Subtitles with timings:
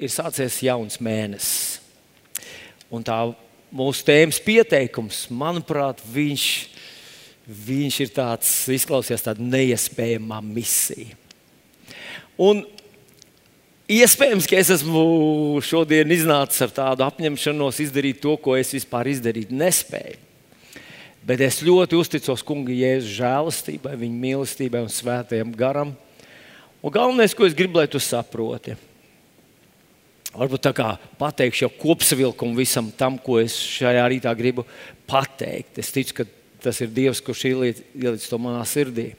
[0.00, 1.78] ir sācies jauns mēnesis.
[2.90, 3.18] Un tā
[3.70, 6.44] mūsu tēmas pieteikums, manuprāt, viņš,
[7.68, 11.14] viņš ir tāds, izklausās tāda neiespējama misija.
[12.40, 12.64] Un
[13.90, 19.50] Iespējams, ka es esmu šodien iznācis ar tādu apņemšanos izdarīt to, ko es vispār izdarīt
[19.50, 20.14] nespēju.
[21.26, 25.90] Bet es ļoti uzticos Kunga Jēzus žēlastībai, viņa mīlestībai un svētajam garam.
[26.78, 28.76] Un galvenais, ko es gribu, lai tu saproti,
[30.34, 30.90] varbūt tā kā
[31.20, 34.66] pateikšu jau kopsavilkumu visam tam, ko es šajā rītā gribu
[35.10, 35.80] pateikt.
[35.82, 36.28] Es ticu, ka
[36.62, 39.10] tas ir Dievs, kurš ielicis to manā sirdī.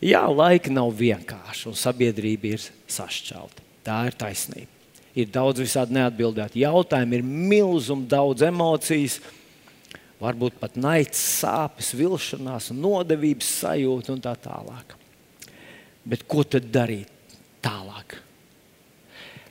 [0.00, 3.66] Jā, laika nav vienkārši, un sabiedrība ir sašķelta.
[3.84, 4.78] Tā ir taisnība.
[5.18, 9.18] Ir daudz visādi neatbildētu jautājumu, ir milzīgi daudz emocijas,
[10.20, 14.96] varbūt pat naids, sāpes, vilšanās, nodevības sajūta un tā tālāk.
[16.08, 17.10] Bet ko tad darīt
[17.64, 18.20] tālāk?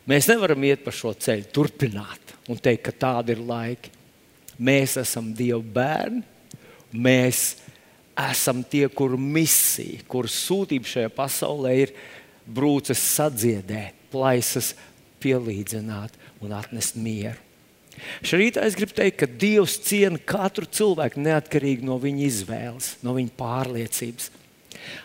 [0.10, 3.92] Mēs nevaram iet pa šo ceļu, turpināt un teikt, ka tādi ir laiki.
[4.60, 6.24] Mēs esam Dieva bērni,
[6.92, 7.60] mēs
[8.20, 11.94] esam tie, kuru misija, kuru sūtība šajā pasaulē ir
[12.50, 14.74] brūces sadziedēt plaisas
[15.22, 17.38] pielīdzināt un atnest mieru.
[18.24, 23.16] Šī rītā es gribu teikt, ka Dievs ciena katru cilvēku neatkarīgi no viņa izvēles, no
[23.18, 24.30] viņa pārliecības.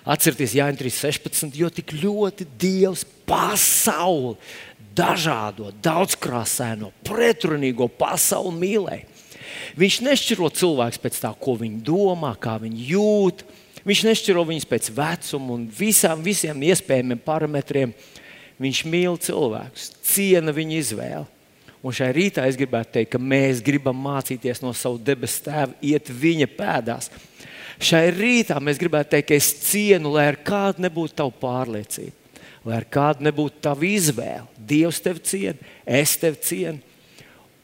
[0.06, 1.56] Atcerieties, Jānis 3.16.
[1.58, 4.36] Jo tik ļoti Dievs pasauli,
[4.96, 9.10] dažādo, daudzkrāsaino, pretrunīgo pasauli mīlēja.
[9.78, 13.44] Viņš nešķiro cilvēkus pēc tā, ko viņi domā, kā viņi jūt.
[13.84, 17.94] Viņš nešķiro viņus pēc vecuma un visām, visiem iespējamiem parametriem.
[18.62, 21.26] Viņš mīl cilvēkus, ciena viņa izvēli.
[21.84, 26.08] Un šai rītā es gribētu teikt, ka mēs gribam mācīties no savu debesu tēva, iet
[26.08, 27.10] viņa pēdās.
[27.82, 32.14] Šai rītā mēs gribētu teikt, ka es cienu, lai ar kādu nebūtu tava pārliecība,
[32.64, 34.46] lai ar kādu nebūtu tava izvēle.
[34.58, 36.80] Dievs tevi ciena, es tevi cienu.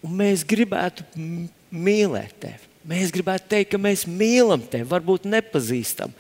[0.05, 2.69] Un mēs gribētu mīlēt tevi.
[2.91, 6.15] Mēs gribētu teikt, ka mēs mīlam tevi, varbūt nepazīstam,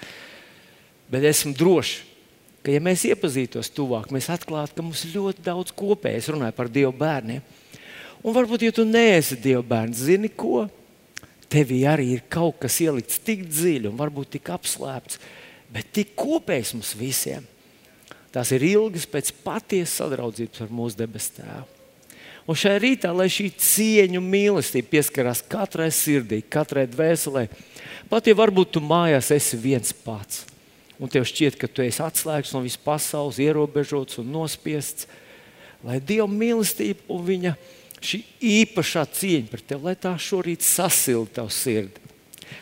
[1.08, 2.10] bet esmu drošs
[2.64, 6.26] ka, ja mēs iepazītos tuvāk, mēs atklātu, ka mums ir ļoti daudz kopējas.
[6.26, 7.44] Es runāju par Dieva bērniem.
[8.20, 10.66] Un varbūt, ja tu neesi Dieva bērns, zini ko?
[11.50, 15.18] Tevī arī ir kaut kas ielikts tik dziļi un varbūt tik apslēpts,
[15.72, 17.47] bet tik kopējs mums visiem.
[18.34, 21.66] Tās ir ilgas pēc patiesas sadraudzības ar mūsu debesu tēvu.
[22.50, 27.44] Un šajā rītā, lai šī cieņa un mīlestība pieskarās katrai sirdī, katrai dvēselē,
[28.10, 30.46] pat ja varbūt tu mājās esi viens pats
[31.00, 35.08] un tev šķiet, ka tu esi atslēgts no visas pasaules, ierobežots un nospiests,
[35.86, 37.54] lai Dieva mīlestība un viņa
[38.04, 38.20] šī
[38.50, 42.09] īpašā cieņa pret tevi, lai tā šorīt sasilda tavu sirdi.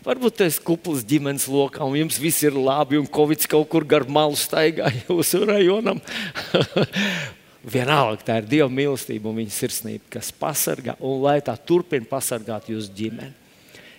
[0.06, 3.86] Varbūt tas ir kupls ģimenes lokā, un jums viss ir labi, un Covid kaut kur
[3.88, 6.02] gar malu staigā jūsu rajonam.
[7.68, 12.70] Vienalga, tā ir Dieva mīlestība un viņa sirsnība, kas pasargā, un lai tā turpina pasargāt
[12.72, 13.34] jūsu ģimeni.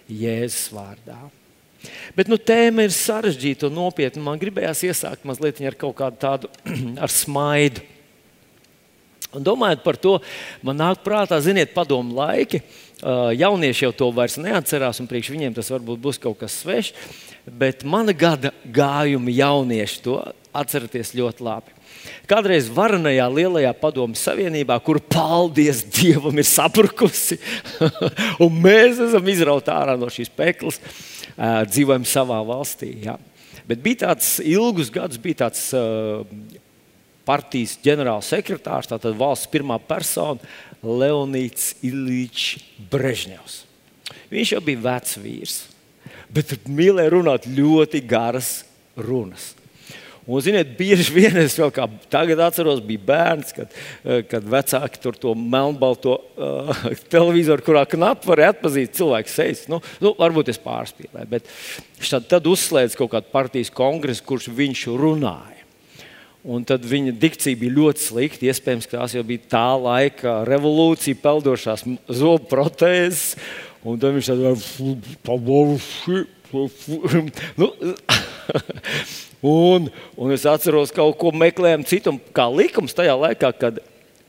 [0.10, 1.20] Jēzus vārdā.
[2.18, 4.24] Bet nu, tēma ir sarežģīta un nopietna.
[4.26, 6.52] Man gribējās iesākt mazliet ar kaut kādu tādu
[7.04, 7.86] ar smaidu.
[9.30, 10.16] Un domājot par to,
[10.66, 12.64] man nāk prātā, ziniet, padomu laiki.
[13.00, 16.94] Jaunieši jau to vairs neatcerās, un priekš viņiem tas varbūt būs kaut kas svešs.
[17.50, 20.18] Bet mana gada gājuma jaunieši to
[20.54, 21.76] atceraties ļoti labi.
[22.30, 27.40] Kādreiz varenajā lielajā padomu savienībā, kur paldies Dievam ir saprukusi,
[28.44, 30.80] un mēs esam izrauti ārā no šīs peklas,
[31.72, 32.94] dzīvojam savā valstī.
[33.08, 33.18] Ja.
[33.70, 35.70] Bet bija tāds ilgus gadus, bija tāds
[37.30, 40.42] partijas ģenerālsekretārs, tātad valsts pirmā persona
[40.86, 42.60] Leonīds Ilīčs
[42.92, 43.64] Brežņevs.
[44.30, 45.56] Viņš jau bija vecs vīrs,
[46.34, 48.60] bet mīlēja runāt ļoti garas
[48.98, 49.54] runas.
[50.30, 53.72] Un, ziniet, bieži vien es vēl kā tagad atceros, bija bērns, kad,
[54.04, 59.64] eh, kad vecāki tur to melnbalto uh, televizoru, kurā knapi varēja atpazīt cilvēku sejas.
[59.72, 61.50] Nu, nu, varbūt es pārspīlēju, bet
[62.30, 65.59] tad uzslēdz kaut kādu partijas kongresu, kurš viņš runāja.
[66.48, 68.46] Un tad viņa dikcija bija ļoti slikta.
[68.48, 73.34] Iespējams, ka tās jau bija tā laika revolūcija, peldošās zobu protēzes.
[73.84, 74.54] Un tad viņš tādā
[77.60, 77.68] nu,
[79.40, 79.86] Un,
[80.20, 83.78] un es atceros, ka kaut ko meklējām citu, kā likums tajā laikā, kad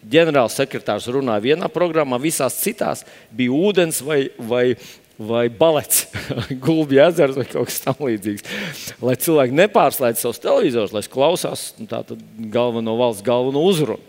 [0.07, 3.03] ģenerāls sekretārs runāja vienā programmā, visās citās
[3.35, 4.65] bija ūdens vai, vai,
[5.21, 6.07] vai balets,
[6.65, 8.47] gulbi ezers vai kaut kas tamlīdzīgs.
[9.05, 11.71] Lai cilvēki nepārslēdz savus televizorus, lai klausās
[12.53, 14.01] galveno valsts galveno uzrunu.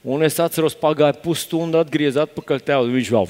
[0.00, 2.62] Un es atceros, pagāja pusstundu, atgriezās atpakaļ.
[2.64, 3.26] Tev, viņš vēl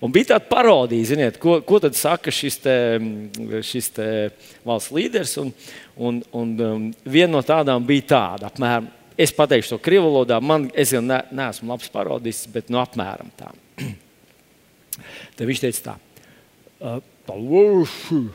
[0.00, 2.76] Un bija tāda parodija, ziniet, ko, ko tad saka šis, te,
[3.66, 4.06] šis te
[4.64, 5.34] valsts līderis.
[5.42, 5.50] Un,
[5.98, 8.88] un, un, um, viena no tādām bija tāda, apmēram
[9.20, 10.38] es pateikšu to krievu valodā.
[10.40, 13.52] Man, es jau ne, neesmu labs parodists, bet nu, apmēram tā.
[15.35, 15.95] Tad viņš teica tā.
[17.25, 18.29] Товарищи,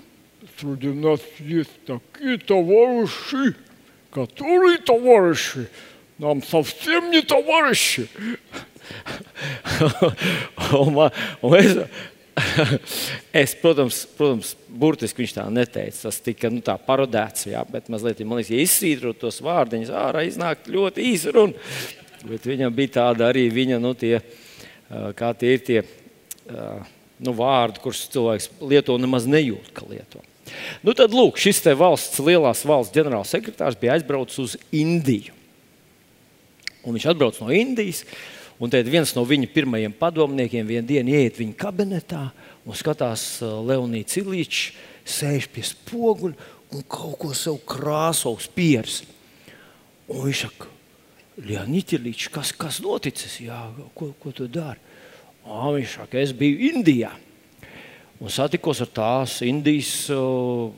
[0.59, 3.55] среди нас есть такие товарищи,
[4.13, 5.69] которые товарищи,
[6.19, 8.09] нам совсем не товарищи.
[10.73, 11.11] un, man,
[11.43, 11.77] un es,
[13.33, 16.07] es, protams, protams, burtiski viņš tā neteica.
[16.07, 20.69] Tas tika nu, parodēts, jā, bet mazliet, man liekas, ja izsvītrot tos vārdiņus, ārā iznāk
[20.71, 21.71] ļoti īsi runa.
[22.27, 24.19] Bet viņam bija tāda arī viņa, nu, tie,
[25.17, 25.81] kā tie ir tie
[26.46, 30.22] nu, vārdi, kurus cilvēks lieto nemaz nejūt, ka lieto.
[30.86, 35.34] Nu, tad, lūk, šis valsts, lielās valsts ģenerālsekretārs bija aizbraucis uz Indiju.
[36.86, 38.04] Un viņš atbrauc no Indijas,
[38.62, 42.28] un tad viens no viņa pirmajiem padomniekiem vienā dienā ieiet viņa kabinetā
[42.66, 44.68] un skatās uh, Leonīds Ilīčs,
[45.06, 49.02] sēž pie spoguļa un kaut ko sev krāso uz pieres.
[50.06, 50.70] Un viņš saka,
[51.42, 53.40] Leonīds Ilīčs, kas, kas noticis?
[53.48, 53.66] Jā,
[53.98, 54.85] ko, ko tu dari?
[55.46, 57.14] Ah, viņš saka, es biju Indijā
[58.20, 60.72] un satikos ar tās Indijas uh,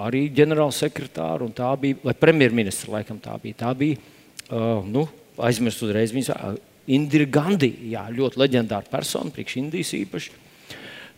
[0.00, 1.50] arī ģenerālsekretāru.
[1.56, 3.58] Tā bija, vai premjerministra laikam tā bija.
[3.64, 5.06] Tā bija uh, nu,
[5.40, 6.54] aizmirst uzreiz viņas uh,
[6.90, 7.72] Indira Gandhi.
[7.92, 10.36] Jā, ļoti leģendāra persona, priekš Indijas īpaši.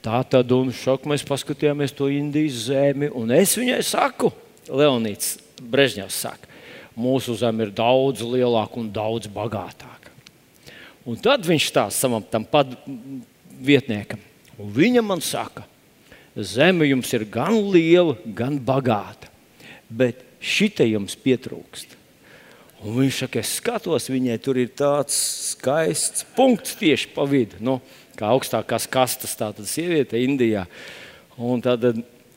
[0.03, 4.33] Tā tad, un šok mēs paskatījāmies to Indijas zemi, un es viņai saku,
[4.67, 6.51] Leonīds Brežņevs saka,
[6.99, 10.02] mūsu zeme ir daudz lielāka un daudz bagātāka.
[11.09, 12.47] Un tad viņš stāsta savam tam
[13.63, 14.21] vietniekam,
[14.59, 15.65] un viņa man saka,
[16.37, 19.31] zeme jums ir gan liela, gan bagāta,
[19.91, 21.99] bet šitai jums pietrūkst.
[22.83, 25.15] Un viņš saka, es skatos, viņai tur ir tāds
[25.53, 27.77] skaists punkts tieši pa vidu, nu,
[28.19, 30.65] kā augstākās kastes, tāda sieviete Indijā.
[31.39, 31.85] Un tad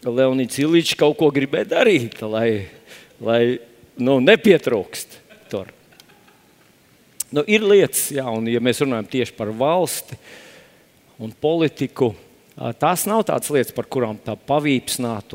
[0.05, 2.67] Leonīds Ilīčs kaut ko gribēja darīt, lai,
[3.17, 3.41] lai
[3.97, 5.21] nu, nepietrūkst.
[7.33, 10.17] Nu, ir lietas, jā, un ja mēs runājam tieši par valsti
[11.21, 12.11] un politiku,
[12.77, 15.33] tās nav tādas lietas, par kurām tā pavīpsnāt.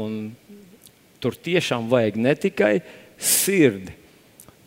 [1.20, 2.74] Tur tiešām vajag ne tikai
[3.20, 3.92] sirdi,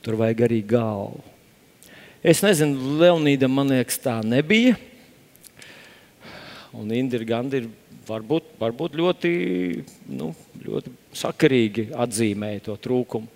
[0.03, 1.23] tur vajag arī galvu.
[2.23, 4.77] Es nezinu, Leonīda man liekas, tā nebija.
[6.73, 7.65] Un Indira Gandhi
[8.07, 9.31] varbūt, varbūt ļoti,
[10.15, 10.29] nu,
[10.63, 13.27] ļoti sakarīgi atzīmēja to trūkumu.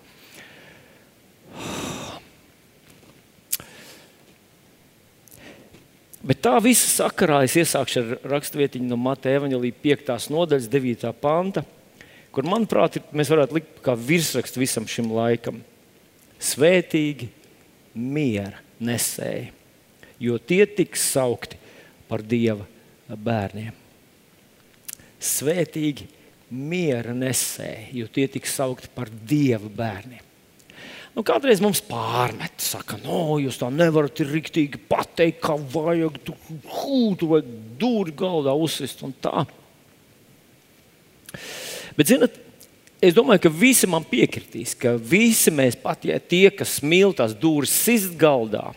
[6.18, 10.16] Bet tā visa sakarā es iesākšu ar rakstvietiņu no Mateja Evanģelīja 5.
[10.34, 11.12] nodaļas, 9.
[11.22, 11.62] panta,
[12.34, 15.60] kur, manuprāt, mēs varētu likt kā virsrakstu visam šim laikam.
[16.42, 17.30] Svētīgi
[17.94, 19.52] miera nesēji,
[20.22, 21.58] jo tie tiks saukti
[22.10, 22.66] par Dieva
[23.08, 23.74] bērniem.
[25.22, 26.08] Svētīgi
[26.50, 30.27] miera nesēji, jo tie tiks saukti par Dieva bērniem.
[31.18, 36.20] Nu, kādreiz mums pārmet, saka, no, jūs tā nevarat rīktīgi pateikt, kā vajag.
[36.22, 36.34] Tu
[36.70, 37.40] hūtu vai
[37.80, 39.42] dūri galdā uzsist un tā.
[41.98, 42.36] Bet, zinot,
[43.02, 47.34] es domāju, ka visi man piekritīs, ka visi mēs pat, ja tie, kas mīl tās
[47.34, 48.68] dūris sist galdā,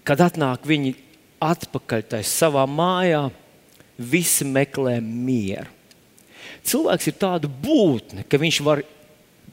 [0.00, 0.94] kad atnāk viņi
[1.44, 3.26] atpakaļ tajā savā mājā,
[4.00, 5.68] visi meklē mieru.
[6.64, 8.80] Cilvēks ir tāda būtne, ka viņš var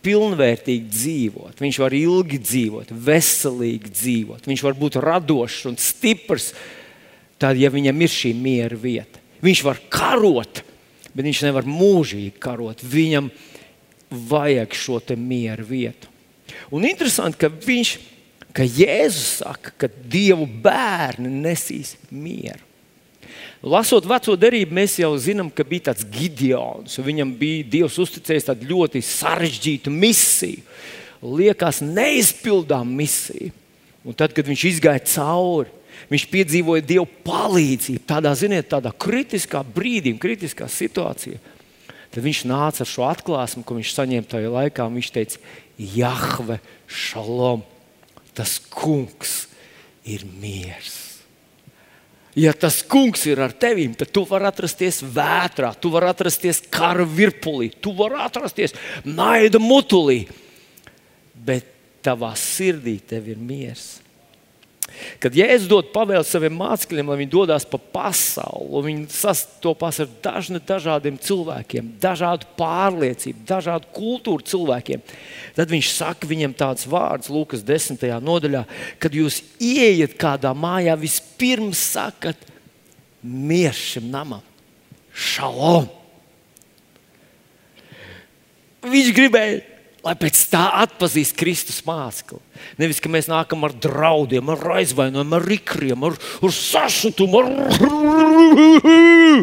[0.06, 6.51] pilnvērtīgi dzīvot, viņš var ilgi dzīvot, veselīgi dzīvot, viņš var būt radošs un stiprs.
[7.41, 10.62] Tad, ja viņam ir šī miera vieta, viņš var karot,
[11.13, 12.84] bet viņš nevar mūžīgi karot.
[12.86, 13.31] Viņam
[14.29, 16.10] vajag šo mieru vietu.
[16.72, 17.93] Un interesanti, ka viņš,
[18.55, 22.70] ka Jēzus saka, ka Dievu bērni nesīs mieru.
[23.62, 26.98] Lasot veco derību, mēs jau zinām, ka bija tāds Gideons.
[26.98, 30.63] Viņam bija Dievs uzticējis tādu ļoti sarežģītu misiju.
[31.22, 33.51] Liekas, neizpildām misiju.
[34.01, 35.70] Un tad, kad viņš izgāja cauri,
[36.10, 38.01] viņš piedzīvoja Dieva palīdzību.
[38.10, 41.38] Tādā, ziniet, tādā kritiskā brīdī, kritiskā situācijā.
[42.12, 44.89] Tad viņš nāca ar šo atklāsmu, ko viņš saņēma tajā laikā.
[44.98, 45.46] Viņš teica,
[45.77, 46.58] Jahve,
[46.89, 47.62] šalom,
[48.34, 49.44] tas kungs
[50.01, 51.11] ir miers.
[52.38, 57.03] Ja tas kungs ir ar tevi, tad tu vari atrasties vētrā, tu vari atrasties kara
[57.03, 60.23] virpulī, tu vari atrasties naida mutulī.
[61.35, 61.67] Bet
[62.05, 64.00] tavā sirdī tev ir miers.
[65.21, 70.62] Kad Jēzus dod pavēli saviem mācekļiem, lai viņi dodas pa pasauli, viņi sastopas ar dažni,
[70.67, 75.03] dažādiem cilvēkiem, dažādu pārliecību, dažādu kultūru cilvēkiem,
[75.57, 78.05] tad viņš saka viņiem tādus vārdus Lūkas 10.
[78.21, 78.65] nodaļā,
[79.01, 82.48] kad jūs ieiet kādā mājā, vispirms sakat,
[83.21, 84.43] mieru šim namam,
[85.13, 85.89] šalom.
[88.81, 89.60] Viņš gribēja
[90.05, 92.39] lai pēc tā atpazīst Kristus mācekli.
[92.81, 97.41] Nevis, ka mēs nākam ar draudiem, ar aizvainojumiem, ar rikriem, ar, ar sašutumu.
[97.41, 97.48] Ar...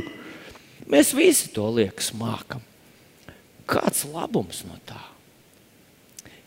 [0.93, 2.63] Mēs visi to liekas mākam.
[3.69, 5.03] Kāds labums no tā?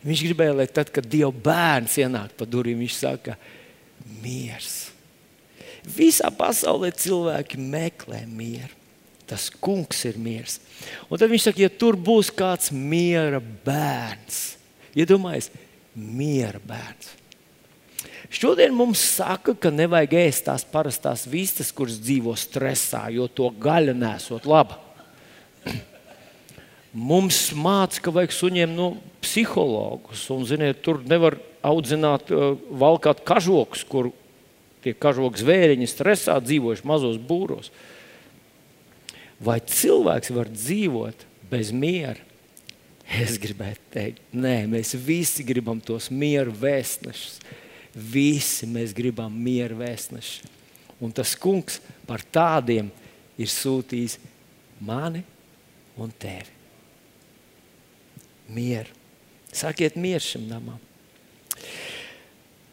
[0.02, 3.36] Viņš gribēja, lai tad, kad Dieva bērns ienāk pa durvīm, viņš saka,
[4.18, 4.90] miers.
[5.86, 8.81] Visā pasaulē cilvēki meklē mieru.
[9.32, 10.58] Tas kungs ir miers.
[11.08, 14.58] Un tad viņš saka, ja tur būs kāds miera bērns,
[14.92, 15.54] iedomājieties,
[15.96, 17.14] miera bērns.
[18.32, 23.92] Šodien mums saka, ka nevajag ēst tās parastās vistas, kuras dzīvo stresā, jo to gaļa
[23.96, 24.78] nesot laba.
[26.92, 28.90] Mums māca, ka vajag suņiem nu,
[29.24, 34.10] psihologus, un ziniet, tur nevar audzināt, uh, valkāt kažokus, kur
[34.84, 37.72] tie kažoku zvēriņi stresā dzīvojuši mazos būros.
[39.42, 42.20] Vai cilvēks var dzīvot bez miera?
[43.12, 47.40] Es gribētu teikt, nē, mēs visi gribam tos mieru vēstnešus.
[47.92, 50.46] Visi mēs gribam mieru vēstnešus.
[51.02, 52.88] Un tas kungs par tādiem
[53.36, 54.16] ir sūtījis
[54.80, 55.24] mani
[55.98, 56.60] un tevi.
[58.52, 58.94] Mieru.
[59.52, 60.78] Sakiet, mieru šim namam.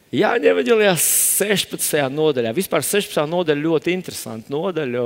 [0.10, 2.00] Jā, Evanģelijā 16.
[2.14, 2.54] nodaļā.
[2.58, 3.26] Vispār 16.
[3.30, 5.04] nodaļa ļoti interesanta nodaļa.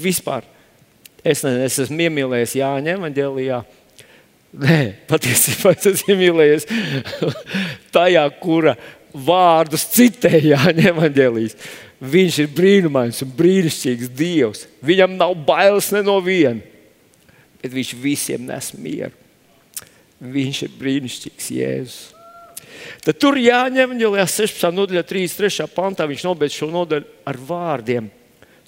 [0.00, 0.46] Vispār
[1.24, 3.60] Es, ne, es esmu iemīlējies Jāņa evanģēlijā.
[4.60, 4.78] Nē,
[5.10, 6.66] patiesībā es esmu iemīlējies
[7.94, 8.74] tajā, kura
[9.12, 11.56] vārdus citēja Jāņa evanģēlijas.
[12.00, 14.64] Viņš ir brīnumains un brīnišķīgs Dievs.
[14.80, 16.62] Viņam nav bailes ne no viena,
[17.60, 19.12] bet viņš visiem nes mieru.
[20.20, 22.00] Viņš ir brīnišķīgs Jēzus.
[23.04, 24.72] Tad tur jāņem, jo 16.
[24.72, 25.68] nodaļā, 33.
[25.74, 28.08] pantā viņš nobeidz šo nodaļu ar vārdiem.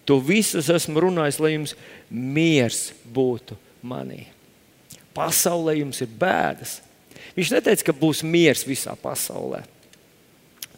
[0.09, 1.75] To visu es esmu runājis, lai jums
[2.11, 3.57] miers būtu
[3.87, 4.25] manī.
[5.15, 6.81] Pasaulē jums ir bēdas.
[7.37, 9.63] Viņš neteica, ka būs miers visā pasaulē.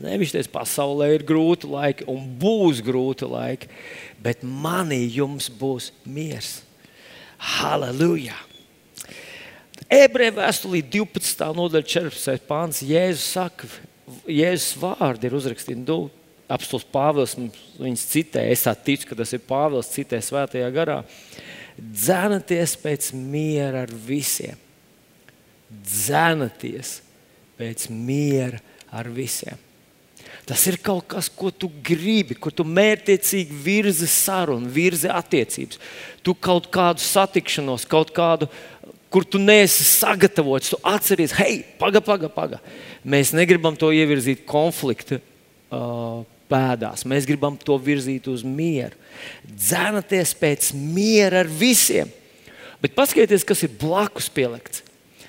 [0.03, 3.71] Ne, viņš teica, pasaulē ir grūti laiki un būs grūti laiki,
[4.23, 6.59] bet manī jums būs miers.
[7.39, 8.37] Halleluja!
[9.93, 11.45] Ebreju vēstulī 12.
[11.55, 12.43] nodaļa 14.
[12.49, 13.69] pāns Jēzus saka,
[14.27, 15.85] Jēzus vārdi ir uzrakstīti
[16.51, 18.45] apstults Pāvils viņus citē.
[18.53, 21.01] Es ticu, ka tas ir Pāvils, citē svētajā garā.
[21.79, 24.59] Dzēnaties pēc miera ar visiem.
[25.75, 27.01] Dzēnaties
[27.59, 28.61] pēc miera
[28.95, 29.59] ar visiem.
[30.45, 35.81] Tas ir kaut kas, ko tu gribi, kur tu mērķiecīgi virzi sarunu, virzi attiecības.
[36.25, 38.51] Tu kaut kādu satikšanos, kaut kādu,
[39.09, 42.33] kur tu neesi sagatavots, tu atceries, hei, pagaidi, pagaidi.
[42.35, 42.61] Paga.
[43.09, 45.21] Mēs negribam to ievirzīt konfliktu
[45.73, 47.03] uh, pēdās.
[47.11, 48.95] Mēs gribam to virzīt uz mieru.
[49.51, 52.11] Dzēnaties pēc miera ar visiem.
[52.83, 54.85] Bet paskatieties, kas ir blakus pielikts.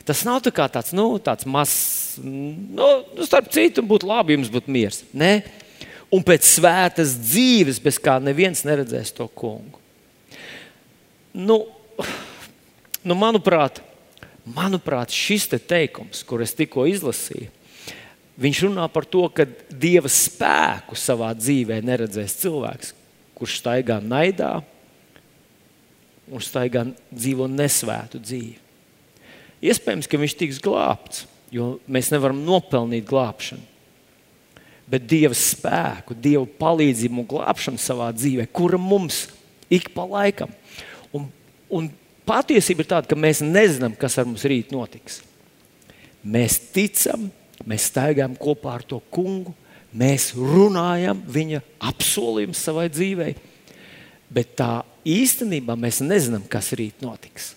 [0.06, 4.70] Tas nav tā tāds, nu, tāds mazs, nu, nu, starp citu, būtu labi, jums būtu
[4.70, 5.00] miers.
[5.18, 5.40] Nē,
[6.14, 9.82] un pēc svētas dzīves, bez kā neviens neredzēs to kungu.
[11.34, 11.64] Nu,
[13.02, 13.82] nu, manuprāt,
[14.46, 17.50] manuprāt, šis te teikums, kur es tikko izlasīju,
[18.36, 22.92] Viņš runā par to, ka dieva spēku savā dzīvē neredzēs cilvēks,
[23.36, 24.58] kurš staigā naidā
[26.28, 28.58] un staigā dzīvo nesvētu dzīvi.
[29.66, 31.24] Iespējams, ka viņš tiks glābts,
[31.54, 33.64] jo mēs nevaram nopelnīt glābšanu.
[34.86, 39.24] Bet dieva spēku, dieva palīdzību un glābšanu savā dzīvē, kura mums
[39.74, 40.52] ik pa laikam.
[41.16, 41.26] Un,
[41.72, 41.88] un
[42.28, 45.24] patiesība ir tāda, ka mēs nezinām, kas ar mums rīt notiks.
[46.22, 47.30] Mēs ticam,
[47.64, 49.54] Mēs staigājam kopā ar to kungu,
[49.96, 53.36] mēs runājam viņa apsolījumu savai dzīvei.
[54.36, 54.72] Bet tā
[55.08, 57.54] īstenībā mēs nezinām, kas rīt notiks.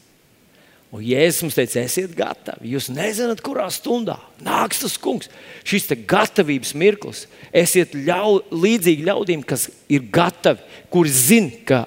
[0.89, 2.71] Un Jēzus mums teica, esiet gatavi.
[2.73, 5.29] Jūs nezināt, kurā stundā nāks tas kungs.
[5.69, 7.27] Šis gatavības mirklis.
[7.53, 11.83] Esiet ļau, līdzīgi ļaudīm, kas ir gatavi, kuri zina, ka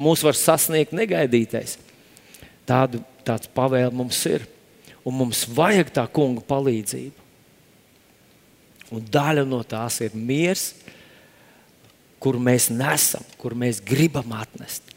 [0.00, 1.76] mūs var sasniegt negaidītais.
[2.66, 4.48] Tādu, tāds pavēle mums ir.
[5.06, 7.19] Un mums vajag tā kunga palīdzību.
[8.90, 10.72] Un daļa no tās ir miers,
[12.20, 14.90] kur mēs nesam, kur mēs gribam atnest.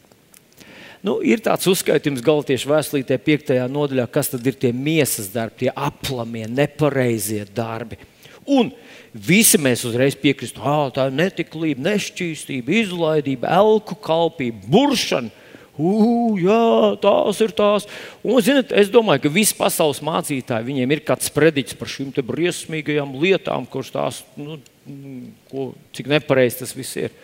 [1.03, 3.53] Nu, ir tāds uzskaitījums Galtiešu vēstulītē, 5.
[3.71, 7.99] nodaļā, kas tad ir tie miesas darbi, tie aplamie, nepareizie darbi.
[8.47, 8.71] Un
[9.11, 15.42] visi mēs uzreiz piekristu, ka tā ir netiklība, nešķīstība, izlaidība, elku kalpība, buršana
[16.37, 17.87] jā, tās ir tās.
[18.21, 23.15] Un, ziniet, es domāju, ka visi pasaules mācītāji viņiem ir kāds sprediķis par šīm briesmīgajām
[23.17, 24.59] lietām, kuras tās, nu,
[25.49, 27.15] ko, cik nepareizi tas viss ir.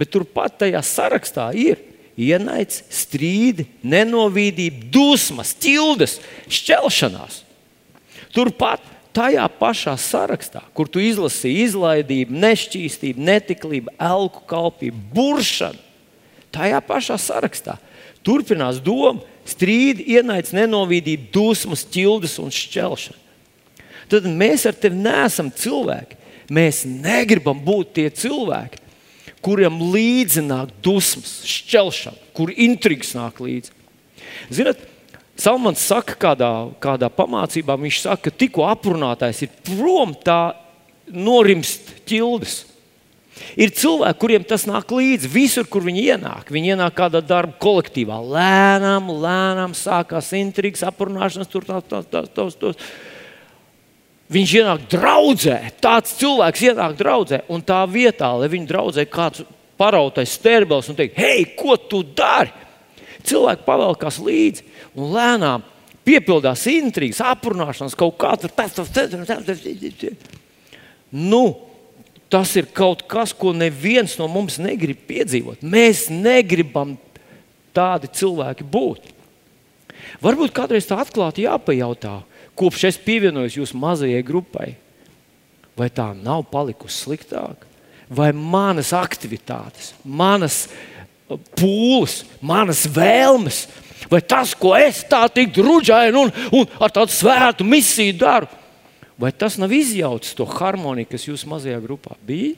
[0.00, 1.82] Bet turpat tajā sarakstā ir
[2.16, 7.42] ienaids, strīdi, nenovīdība, dusmas, ķildes, šķelšanās.
[8.34, 8.82] Turpat
[9.14, 15.78] tajā pašā sarakstā, kur tu izlasīji izlaidību, nešķīstību, netiklību, elku kalpību, buršanu,
[16.54, 17.78] tajā pašā sarakstā
[18.24, 23.20] turpinās doma, strīdi, ienaids, nenovīdība, dusmas, ķildes un šķelšana.
[24.12, 26.20] Tad mēs ar tevi neesam cilvēki.
[26.52, 28.82] Mēs negribam būt tie cilvēki,
[29.44, 33.72] kuriem līdzi nāk dusmas, šķelšana, kur intrigas nāk līdzi.
[34.52, 34.82] Ziniet,
[35.40, 40.54] Salmans saka, kādā, kādā pamācībā, viņš saka, ka tikko aprunātais ir prom, tā
[41.10, 42.60] norimst ķildes.
[43.58, 46.52] Ir cilvēki, kuriem tas nāk līdzi visur, kur viņi ienāk.
[46.54, 48.18] Viņi ienāk kādā darba kolektīvā.
[48.34, 52.72] Lēnām, lēnām sākās intrigas, aprunāšanas, tur tā, tā, tā, tā, tā.
[54.34, 55.58] Viņš ienāk draudzē.
[55.82, 59.44] Tāds cilvēks ienāk draudzē, un tā vietā, lai viņa draudzē kāds
[59.78, 62.52] parautais sterbels un teikt, hei, ko tu dari?
[63.24, 64.66] Cilvēki pavelkās līdzi
[65.00, 65.62] un lēnām
[66.04, 70.34] piepildās intrigas, aprunāšanas, kaut kā tur tas, tas, tas, tas.
[71.14, 71.44] Nu,
[72.34, 75.62] tas ir kaut kas, ko neviens no mums negrib piedzīvot.
[75.62, 76.96] Mēs negribam
[77.74, 79.12] tādi cilvēki būt.
[80.22, 82.16] Varbūt kādreiz tā atklāti jāpajautā,
[82.58, 84.72] kopš es pievienojos jūsu mazajai grupai,
[85.78, 87.64] vai tā nav palikusi sliktāk,
[88.10, 90.92] vai manas aktivitātes, manas aktivitātes
[91.28, 93.64] pūles, manas vēlmes,
[94.10, 98.48] vai tas, ko es tā tik druģēju un, un ar tādu svētu misiju daru,
[99.20, 102.54] vai tas nav izjaucis to harmoniju, kas jūsu mazajā grupā bija?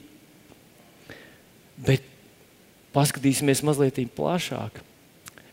[1.76, 2.04] Bet
[2.96, 4.80] paskatīsimies mazliet plašāk.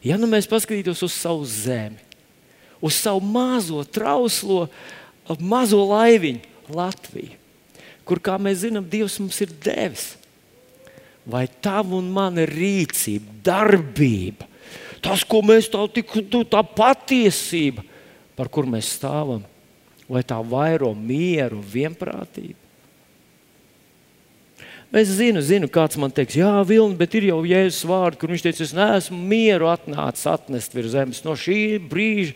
[0.04, 2.00] Ja nu mēs paskatītos uz savu zemi,
[2.84, 4.68] uz savu mazo, trauslo,
[5.40, 7.36] mazo laiviņu, Latviju,
[8.08, 10.14] kur, kā mēs zinām, Dievs mums ir devis
[11.28, 14.48] vai tava un mana rīcība, darbība,
[15.04, 15.84] tas, ko mēs tā,
[16.52, 17.84] tā patiesība,
[18.36, 19.44] par kur mēs stāvam,
[20.10, 22.60] vai tā vairo mieru vienprātību.
[24.94, 28.44] Es zinu, zinu, kāds man teiks, jā, Vilni, bet ir jau jēzus vārdi, kur viņš
[28.46, 31.24] teica, es neesmu mieru atnācis atnest virs zemes.
[31.26, 32.36] No šī brīža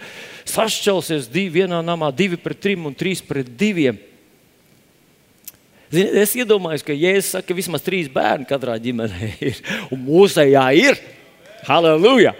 [0.49, 3.99] sašķelsies divi vienā namā, divi pret trim un trīs pret diviem.
[5.93, 9.61] Zini, es iedomājos, ka Jēzus saka, ka vismaz trīs bērni katrā ģimenē ir.
[9.93, 10.97] Un mūsējā ir.
[11.69, 12.33] Halleluja!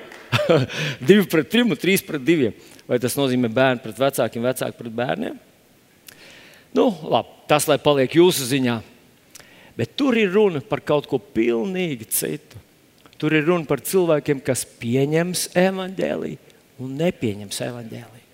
[1.07, 2.57] divi pret trim un trīs pret diviem.
[2.87, 5.39] Vai tas nozīmē bērni pret vecākiem, vecāki pret bērniem?
[6.75, 8.77] Nu, labi, tas lai paliek jūsu ziņā.
[9.77, 12.63] Bet tur ir runa par kaut ko pilnīgi citu.
[13.17, 18.25] Tur ir runa par cilvēkiem, kas pieņems evaņģēlīju un nepieņems evaņģēlīju.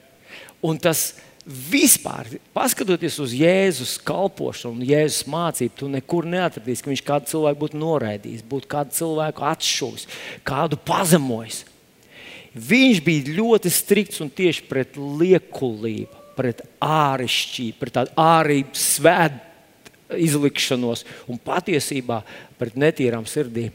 [0.67, 1.13] Un tas
[1.43, 7.59] Vispār, paskatoties uz Jēzus kalpošanu un Jēzus mācību, tu nekur neatradīsi, ka viņš kādu cilvēku
[7.65, 10.07] būtu noraidījis, būtu kādu cilvēku atšuvis,
[10.47, 11.65] kādu pazemojis.
[12.53, 19.51] Viņš bija ļoti strikts un tieši pret liekulību, pret āršķirību, pret tādu ārību svētu
[20.21, 22.21] izlikšanos un patiesībā
[22.59, 23.73] pret netīrām sirdīm.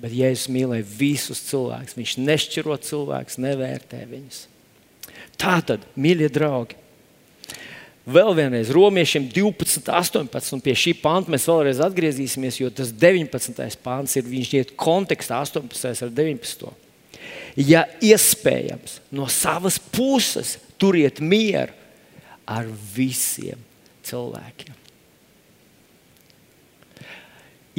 [0.00, 1.96] Bet Jēzus mīlēja visus cilvēkus.
[1.98, 4.46] Viņš nešķiro cilvēkus, nevērtē viņus.
[5.40, 6.78] Tātad, mīļie draugi,
[8.08, 13.60] vēl vienreiz romiešiem 12, 18, un pie šī panta mēs vēlreiz atgriezīsimies, jo tas 19.
[13.84, 15.92] pāns ir viņš iet kontekstā 18.
[16.08, 16.72] ar 19.
[17.58, 21.74] Ja iespējams, no savas puses turiet mieru
[22.50, 23.58] ar visiem
[24.06, 24.76] cilvēkiem.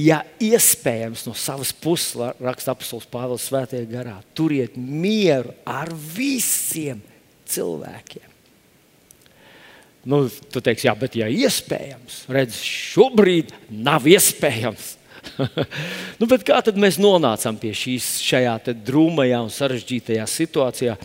[0.01, 7.03] Ja iespējams, no savas puses, raksta apelsīns Pāvils Svētajā garā, turiet mieru ar visiem
[7.51, 8.29] cilvēkiem.
[10.07, 14.95] Nu, tu teiksi, jā, bet ja iespējams, redz, šobrīd nav iespējams.
[16.19, 18.07] nu, kā tad mēs nonācām pie šīs
[18.87, 20.95] drūmajā un sarežģītajā situācijā,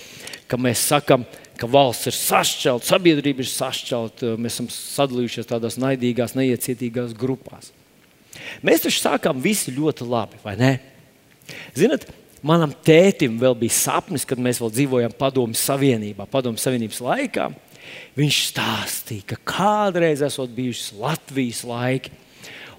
[0.48, 1.26] ka mēs sakām,
[1.56, 7.72] ka valsts ir sašķelta, sabiedrība ir sašķelta, mēs esam sadalījušies tādās naidīgās, neiecietīgās grupās.
[8.64, 10.72] Mēs taču sākām visi ļoti labi, vai ne?
[11.76, 12.08] Ziniet,
[12.46, 17.48] manam tētim vēl bija sapnis, kad mēs vēl dzīvojam Padomju Savienībā, Padomju Savienības laikā.
[18.18, 22.12] Viņš stāstīja, ka kādreiz esot bijušas Latvijas laiki.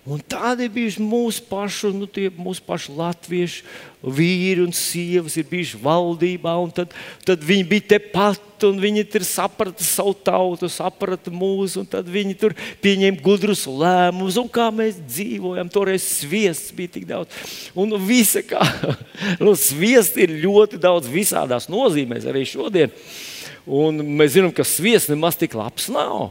[0.08, 2.08] Un tādi ir bijuši mūsu pašu, nu,
[2.40, 3.66] mūsu pašu latviešu
[4.00, 6.54] vīri un sievas, ir bijuši valdībā.
[6.78, 6.94] Tad,
[7.28, 12.38] tad viņi bija tepat, un viņi tur saprata savu tautu, saprata mūsu, un tad viņi
[12.40, 14.40] tur pieņēma gudrus lēmumus.
[14.40, 17.44] Un kā mēs dzīvojam, toreiz sviests bija tik daudz.
[17.76, 18.64] Un visa kā
[19.44, 22.96] nu, sviests ir ļoti daudz visādās nozīmēs arī šodien.
[23.68, 26.30] Un mēs zinām, ka sviests nemaz tik labs nav.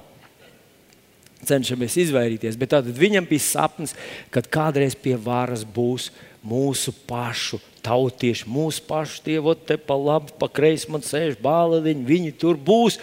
[1.46, 3.94] Cenšamies izvairīties, bet tad viņam bija sapnis,
[4.35, 6.11] ka kādreiz pie varas būs
[6.46, 12.06] mūsu pašu tautieši, mūsu pašu tie, ot, te pa labi, pa kreisi man sēž bāliņi,
[12.06, 12.98] viņi tur būs.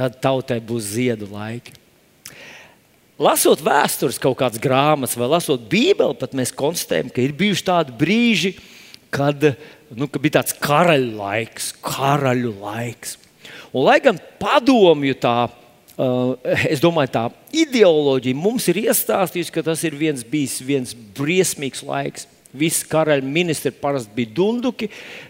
[0.00, 1.74] tad tautai būs ziedu laiki.
[3.20, 7.92] Lasot vēstures kaut kādas grāmatas vai lasot Bībeli, pat mēs konstatējam, ka ir bijuši tādi
[8.00, 8.54] brīži,
[9.12, 9.44] kad,
[9.92, 13.18] nu, kad bija tāds karaļu laiks, karaļu laiks.
[13.74, 15.69] Un, lai gan padomju tā, uh,
[16.70, 17.24] es domāju, tā
[17.62, 22.28] ideoloģija mums ir iestāstījusi, ka tas ir viens bijis viens briesmīgs laiks.
[22.50, 24.88] Visi karaļa ministri parasti bija dunduki,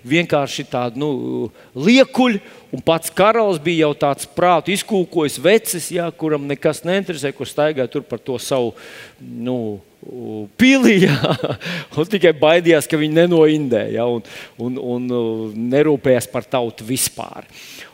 [0.09, 2.41] vienkārši tādi nu, liekuļi.
[2.73, 7.91] Un pats karalis bija jau tāds prātu izkūkojis vecis, jā, kuram nekas neinteresē, kurš staigāja
[7.93, 8.73] tur par to savu
[9.21, 9.59] nu,
[10.57, 11.11] pilī.
[11.99, 14.25] un tikai baidījās, ka viņi nenoindē ja, un,
[14.57, 15.13] un, un
[15.75, 17.45] nerūpējās par tautu vispār.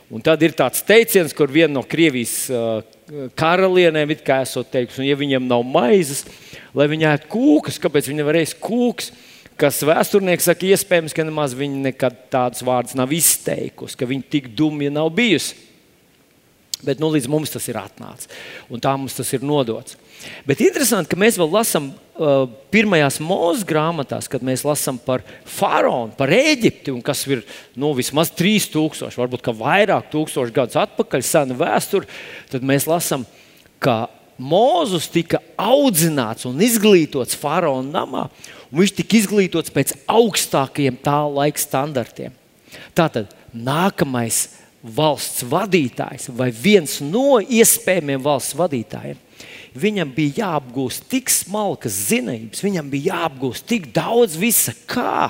[0.07, 2.47] Un tad ir tāds teiciens, kur viena no Krievijas
[3.35, 6.23] karalienēm ir teikusi, ja viņam nav maizes,
[6.75, 9.11] lai viņi ēd kūkas, kāpēc viņi nevar ēst kūkas?
[9.57, 14.51] Kas vēsturnieks saka, iespējams, ka nemaz viņi nekad tādus vārdus nav izteikusi, ka viņi tik
[14.55, 15.57] dumji nav bijusi.
[16.85, 18.29] Bet nu, līdz mums tas ir atnācis,
[18.69, 19.95] un tā mums tas ir nodots.
[20.45, 26.13] Bet interesanti, ka mēs vēl lasām uh, pirmajās mūža grāmatās, kad mēs lasām par faraonu,
[26.17, 27.41] par Eģipti, kas ir
[27.77, 32.09] nu, vismaz 3000, varbūt vairāk tūkstoši gadus atpakaļ, sena vēsture.
[32.51, 33.25] Tad mēs lasām,
[33.81, 34.05] ka
[34.37, 38.27] Mozus tika audzināts un izglītots faraona namā,
[38.69, 42.35] un viņš tika izglītots pēc augstākajiem tā laika standartiem.
[42.93, 44.43] Tātad nākamais
[44.83, 49.23] valsts vadītājs vai viens no iespējamiem valsts vadītājiem
[49.77, 55.29] Viņam bija jāapgūst tik smalkas zinības, viņam bija jāapgūst tik daudz visa kā.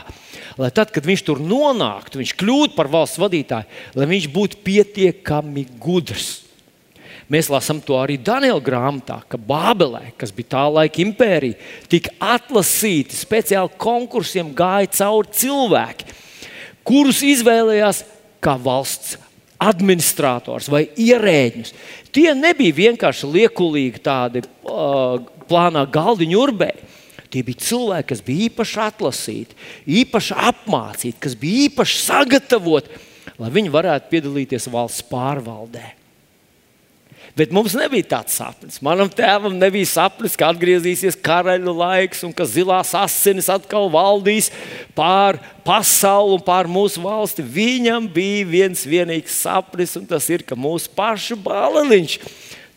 [0.57, 5.65] Lai tad, kad viņš tur nonāktu, viņš kļūtu par valsts vadītāju, lai viņš būtu pietiekami
[5.81, 6.45] gudrs.
[7.27, 11.60] Mēs lasām to arī Daniela grāmatā, ka Bābelē, kas bija tā laika impērija,
[11.91, 16.15] tika atlasīti speciāli konkursiem, gāja cauri cilvēki,
[16.88, 18.05] kurus izvēlējās
[18.39, 19.17] kā valsts
[19.63, 21.74] administrators vai ierēģis.
[22.13, 25.17] Tie nebija vienkārši liekulīgi tādi uh,
[25.50, 26.86] plānā galdiņu urbēji.
[27.28, 29.58] Tie bija cilvēki, kas bija īpaši atlasīti,
[30.00, 33.02] īpaši apmācīti, kas bija īpaši sagatavoti,
[33.41, 35.96] lai viņi varētu piedalīties valsts pārvaldē.
[37.38, 38.80] Bet mums nebija tāds sapnis.
[38.82, 44.50] Manam tēvam nebija sapnis, ka atgriezīsies karaļu laiks un ka zilās asinis atkal valdīs
[44.97, 47.45] pār pasauli un pār mūsu valsti.
[47.45, 52.17] Viņam bija viens vienīgs sapnis, un tas ir, ka mūsu pašu baleliņš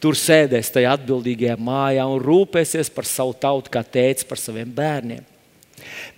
[0.00, 5.24] tur sēdēs tajā atbildīgajā mājā un rūpēsies par savu tautu, kā teica par saviem bērniem.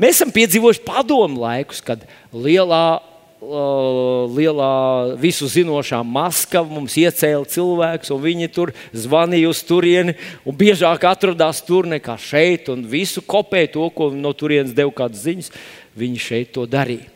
[0.02, 2.02] Mēs esam piedzīvojuši padomu laikus, kad
[2.34, 2.98] lielā
[3.42, 10.14] lielā, visu zinošā Maskava mums iecēla cilvēkus, un viņi tur zvanīja uz turieni,
[10.46, 15.24] un biežāk atradās tur nekā šeit, un visu kopēja to, ko no turienes deva kādas
[15.26, 15.50] ziņas.
[15.98, 17.10] Viņi šeit to darīja.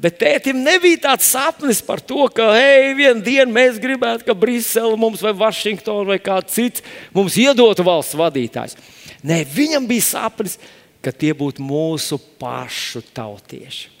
[0.00, 4.96] Bet tētim nebija tāds sapnis par to, ka hei, vienā dienā mēs gribētu, ka Brisele
[4.96, 8.78] mums vai Vašingtona vai kāds cits mums iedotu valsts vadītājs.
[9.20, 10.56] Nē, viņam bija sapnis,
[11.04, 13.99] ka tie būtu mūsu pašu tautieši.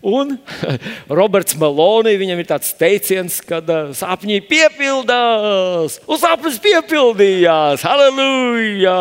[0.00, 0.38] Un
[1.20, 7.84] Roberts Meloni, viņam ir tāds teiciens, ka uh, sapņi piepildās, un sapnis piepildījās.
[7.84, 8.98] Halleluja!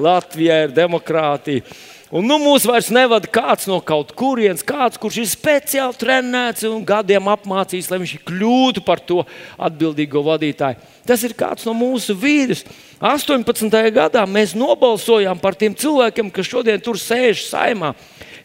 [0.00, 1.66] Latvijā ir demokrātija.
[2.12, 6.82] Un nu mūs vairs nevada kāds no kaut kurienes, kāds, kurš ir speciāli trenēts un
[6.84, 9.22] gadiem apmācīts, lai viņš kļūtu par to
[9.56, 10.76] atbildīgo vadītāju.
[11.08, 12.66] Tas ir kāds no mūsu vīrus.
[13.00, 13.72] 18.
[13.96, 17.94] gadā mēs nobalsojām par tiem cilvēkiem, kas šodien tur sēž saimā.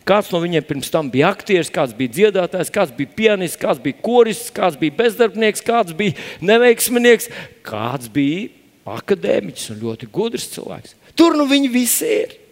[0.08, 4.00] Kāds no viņiem pirms tam bija aktieris, kāds bija dziedātājs, kāds bija pianists, kāds bija
[4.00, 7.28] korists, kāds bija bezdarbnieks, kāds bija neveiksminieks,
[7.68, 8.48] kāds bija
[8.96, 10.96] akadēmiķis un ļoti gudrs cilvēks.
[11.20, 12.44] Tur nu viņi visi ir.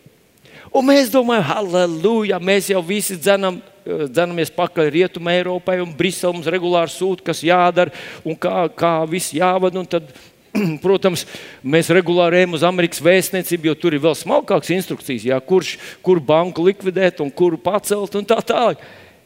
[0.75, 6.49] Un mēs domājam, halleluja, mēs jau visi dzenam, dzenamies pakaļ Rietumē, Eiropai, un Brisele mums
[6.51, 7.93] regulāri sūta, kas jādara
[8.27, 9.85] un kā, kā viss jāvada.
[9.87, 10.09] Tad
[10.85, 11.25] Protams,
[11.63, 16.21] mēs regulāri ejam uz Amerikas vēstniecību, jo tur ir vēl smalkākas instrukcijas, jā, kurš kur
[16.23, 18.83] banku likvidēt un kuru pacelt un tā tālāk.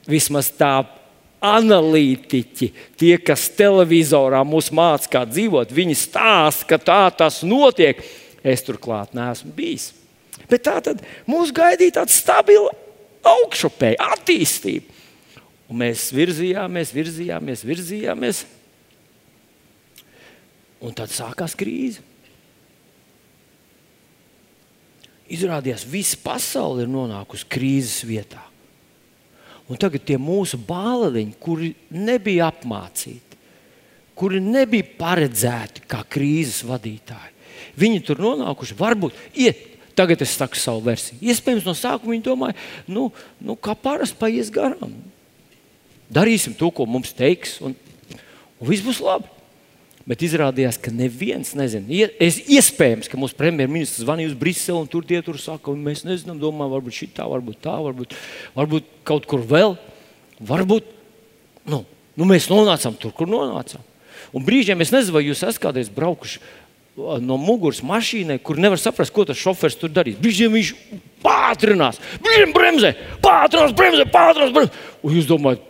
[0.09, 0.73] Vismaz tā
[1.45, 8.01] analītiķi, tie, kas televizorā mūs māca, kā dzīvot, viņi stāsta, ka tā tas notiek.
[8.39, 9.91] Es turklāt neesmu bijis.
[10.49, 12.73] Bet tā tad mūs gaidīja tāda stabila
[13.29, 14.97] augšupēja, attīstība.
[15.69, 18.43] Un mēs virzījāmies, virzījāmies, virzījāmies.
[20.81, 22.01] Un tad sākās krīze.
[25.29, 28.41] Izrādījās, ka visa pasaule ir nonākusi krīzes vietā.
[29.69, 33.37] Un tagad tie mūsu bāliņi, kuri nebija apmācīti,
[34.17, 37.35] kuri nebija paredzēti kā krīzes vadītāji,
[37.77, 38.77] viņi tur nonākuši.
[38.79, 39.68] Varbūt iet,
[39.99, 41.19] tagad es saku savu versiju.
[41.19, 42.55] Iespējams, no sākuma viņi domāja,
[42.87, 43.09] nu,
[43.43, 44.95] nu kā parasti paies garām.
[46.09, 47.75] Darīsim to, ko mums teiks, un,
[48.57, 49.29] un viss būs labi.
[50.09, 52.07] Bet izrādījās, ka neviens nezina.
[52.17, 56.01] Es, iespējams, ka mūsu premjerministrs zvanīja uz Briseli un tur tie tur saka, un mēs
[56.07, 58.15] nezinām, domājam, varbūt šī tā, varbūt tā, varbūt,
[58.55, 59.77] varbūt kaut kur vēl.
[60.49, 60.87] Varbūt
[61.69, 61.83] nu,
[62.17, 63.85] nu mēs nonācām tur, kur nonācām.
[64.33, 66.41] Un brīžiem es nezinu, vai jūs esat kādreiz braukuši
[67.23, 70.19] no muguras mašīnai, kur nevar saprast, ko tas šofers tur darīs.
[70.21, 70.71] Brīžiem viņš
[71.23, 74.53] pātrinās, brīžiem bremzē, pātrinās, bremzē, pātrinās.
[74.55, 74.85] Bremzē.
[75.05, 75.63] Un jūs domājat,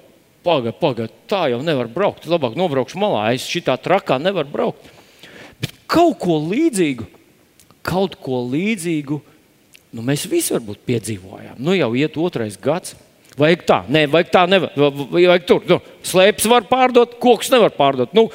[0.46, 2.28] pagaidi, pagaidi, tā jau nevar braukt.
[2.30, 4.94] Labāk nobraukšu malā, es šitā trakā nevaru braukt.
[5.60, 7.08] Bet kaut ko līdzīgu,
[7.86, 9.20] kaut ko līdzīgu
[9.96, 11.62] nu, mēs visi varbūt piedzīvojām.
[11.62, 12.96] Nu jau iet otrais gads.
[13.40, 14.74] Vajag tā, nē, vajag tā, nevar.
[14.76, 15.64] Vajag tur.
[15.70, 18.12] Nu, slēpes var pārdot, koks nevar pārdot.
[18.18, 18.28] Nu,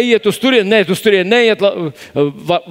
[0.00, 1.64] ejiet uz turieni, nē, uz turieni neiet.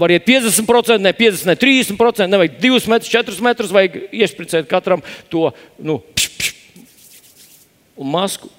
[0.04, 5.04] Var iet 50%, ne 50, ne 30%, nevajag 2 metrus, 4 metrus, vajag iespricēt katram
[5.32, 6.54] to nu, pš, pš,
[8.00, 8.50] masku.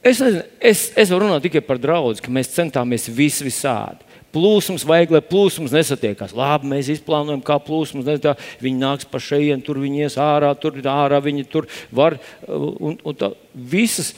[0.00, 4.06] Es, nezinu, es, es varu runāt tikai par draugu, ka mēs centāmies visi visādi.
[4.30, 6.32] Plūsmas vajag, lai plūsmas nesatiekās.
[6.38, 8.54] Labi, mēs izplānojam, kā plūsmas nesatiekās.
[8.62, 12.16] Viņi nāks pa šejienu, tur viņi ies ārā, tur ārā viņi tur var.
[12.46, 14.14] Un, un tā, visas,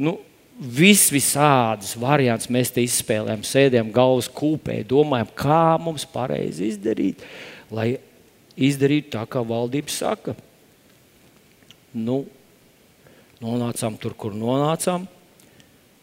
[0.00, 0.16] nu,
[0.60, 7.24] vis, visādas variantus mēs te izspēlējām, sēdējām galvas kūpē, domājām, kā mums pareizi izdarīt,
[7.72, 7.94] lai
[8.60, 10.36] izdarītu tā, kā valdība saka.
[11.96, 12.22] Nu,
[13.40, 15.08] nonācām tur, kur nonācām.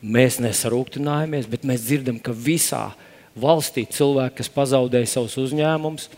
[0.02, 2.90] Mēs nesarūktinājāmies, bet mēs dzirdam, ka visā
[3.38, 6.10] valstī cilvēki, kas pazaudēja savus uzņēmumus,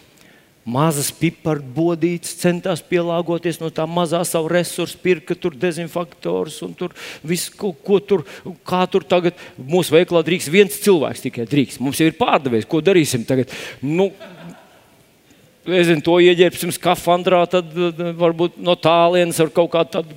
[0.68, 6.94] mazas piparbodītes centās pielāgoties no tā mazā savu resursu, pirka tur dezinfektorus un tur
[7.24, 8.26] visu, ko, ko tur,
[8.68, 11.82] kā tur tagad mūsu veikalā drīkst viens cilvēks tikai drīkst.
[11.84, 13.54] Mums jau ir pārdevējs, ko darīsim tagad?
[13.82, 14.12] Nu,
[15.70, 17.76] Es zinu, to ieģērbsim skafandrā, tad
[18.18, 20.16] varbūt no tālienes ar kaut kā tādu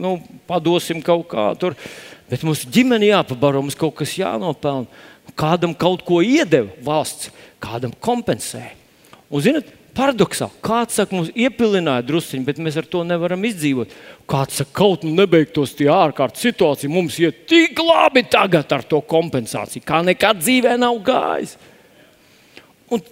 [0.00, 0.14] nu,
[0.48, 1.76] padosim kaut kā tur.
[2.30, 4.88] Bet mums ģimene jāpabaro, mums kaut kas jānopelna.
[5.36, 7.28] Kādam kaut ko iedeva valsts,
[7.60, 8.62] kādam kompensē.
[9.28, 13.92] Un, zinot, paradoxāli, kāds saka, mums iepilināja drusciņi, bet mēs ar to nevaram izdzīvot.
[14.30, 19.00] Kāds saka, kaut nu nebeigtos tie ārkārtas situācija, mums iet tik labi tagad ar to
[19.10, 21.56] kompensāciju, kā nekad dzīvē nav gājis.
[22.92, 23.02] Un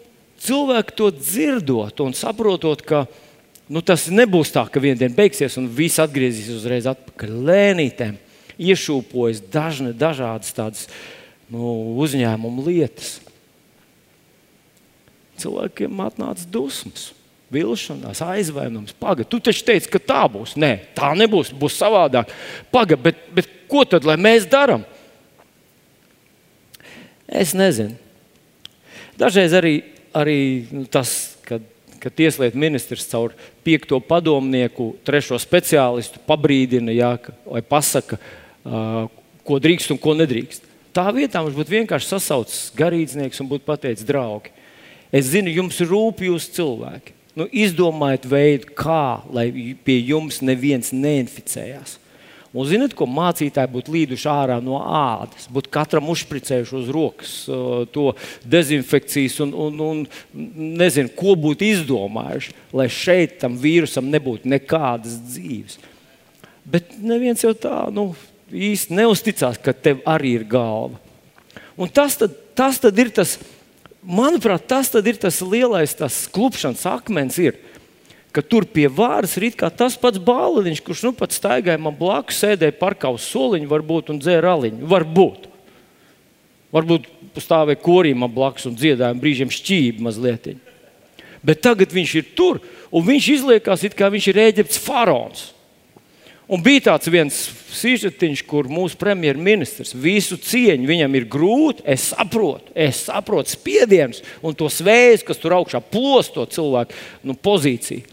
[0.42, 3.06] cilvēki to dzirdot un saprotot, ka
[3.72, 8.18] nu, tas nebūs tā, ka vienā dienā beigsies un viss atgriezīsies uzreiz atpakaļ lēnītēm,
[8.62, 10.88] iešūpojas dažne, dažādas tādas
[11.50, 13.20] nu, uzņēmuma lietas.
[15.42, 17.10] Cilvēkiem atnāca dusmas.
[17.52, 18.94] Vilšanās, aizvainojums.
[18.96, 20.54] Pagaid, tu taču teici, ka tā būs.
[20.56, 21.50] Nē, tā nebūs.
[21.52, 22.30] Būs savādāk.
[22.72, 24.86] Pagaid, bet, bet ko tad mēs darām?
[27.28, 27.96] Es nezinu.
[29.20, 29.74] Dažreiz arī,
[30.16, 30.38] arī
[30.72, 31.64] nu, tas, kad,
[32.00, 38.16] kad tieslietu ministrs caur piekto padomnieku, trešo speciālistu pabrīdina, jā, ka- vai pasaka,
[38.64, 39.04] uh,
[39.44, 40.64] ko drīkst un ko nedrīkst.
[40.92, 44.52] Tā vietā viņš būtu vienkārši sasaucis garīdznieks un būtu pateicis, draugi,
[45.12, 47.18] es zinu, jums rūp jūs cilvēki.
[47.38, 49.46] Nu, izdomājiet veidu, kā, lai
[49.84, 51.96] pie jums neviens neinficējās.
[52.52, 57.86] Un zinot, ko mācītāji būtu līduši ārā no ādas, būtu katram uzspricējuši uz rokas uh,
[57.88, 58.10] to
[58.44, 60.02] dezinfekcijas, un, un, un
[60.76, 65.78] nezinu, ko būtu izdomājuši, lai šeit tam vīrusam nebūtu nekādas dzīves.
[66.68, 68.10] Bet neviens jau tā nu,
[68.52, 71.00] īsti neusticās, ka tev arī ir galva.
[71.80, 73.38] Un tas, tad, tas tad ir tas,
[74.02, 77.38] manuprāt, tas ir tas lielais tas klupšanas akmens.
[77.38, 77.58] Ir
[78.32, 82.78] ka tur pie vāras ir tas pats bāliņš, kurš nu pat staigāja man blakus, sēdēja
[82.80, 84.88] parkā uz soliņa, varbūt un dzēra aliņu.
[84.88, 85.48] Varbūt.
[86.72, 90.54] Varbūt stāvēja korī man blakus un dziedāja brīžiem šķīvi mazliet.
[91.44, 95.50] Bet tagad viņš ir tur, un viņš izliekās, it kā viņš ir Eģiptes faraons.
[96.52, 97.36] Un bija tāds viens
[97.72, 101.84] sižetiņš, kur mūsu premjerministrs visu cieņu viņam ir grūti.
[101.88, 107.32] Es saprotu, es saprotu spiedienus un tos vējus, kas tur augšā plos to cilvēku nu,
[107.32, 108.04] pozīciju.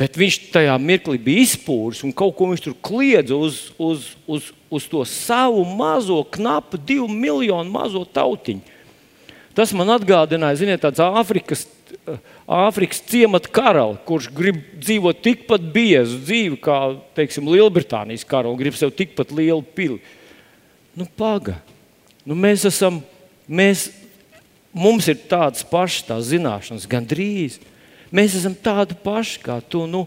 [0.00, 4.46] Bet viņš tajā mirklī bija izpūris un kaut ko viņš tur kliedza uz, uz, uz,
[4.72, 8.64] uz to savu mazo, knapu divu miljonu mazo tautiņu.
[9.52, 11.66] Tas man atgādināja, ziniet, tāds Āfrikas,
[12.50, 16.78] Āfrikas ciemata karali, kurš grib dzīvot tikpat biezu dzīvi kā
[17.18, 20.00] teiksim, Lielbritānijas karalis, grib sev tikpat lielu pili.
[20.96, 21.58] Nu, paga.
[22.26, 22.98] Nu, mēs esam,
[23.46, 23.88] mēs,
[24.74, 27.60] mums ir tādas pašas tās zināšanas, gandrīz.
[28.10, 29.84] Mēs esam tādi paši kā tu.
[29.86, 30.06] Nu,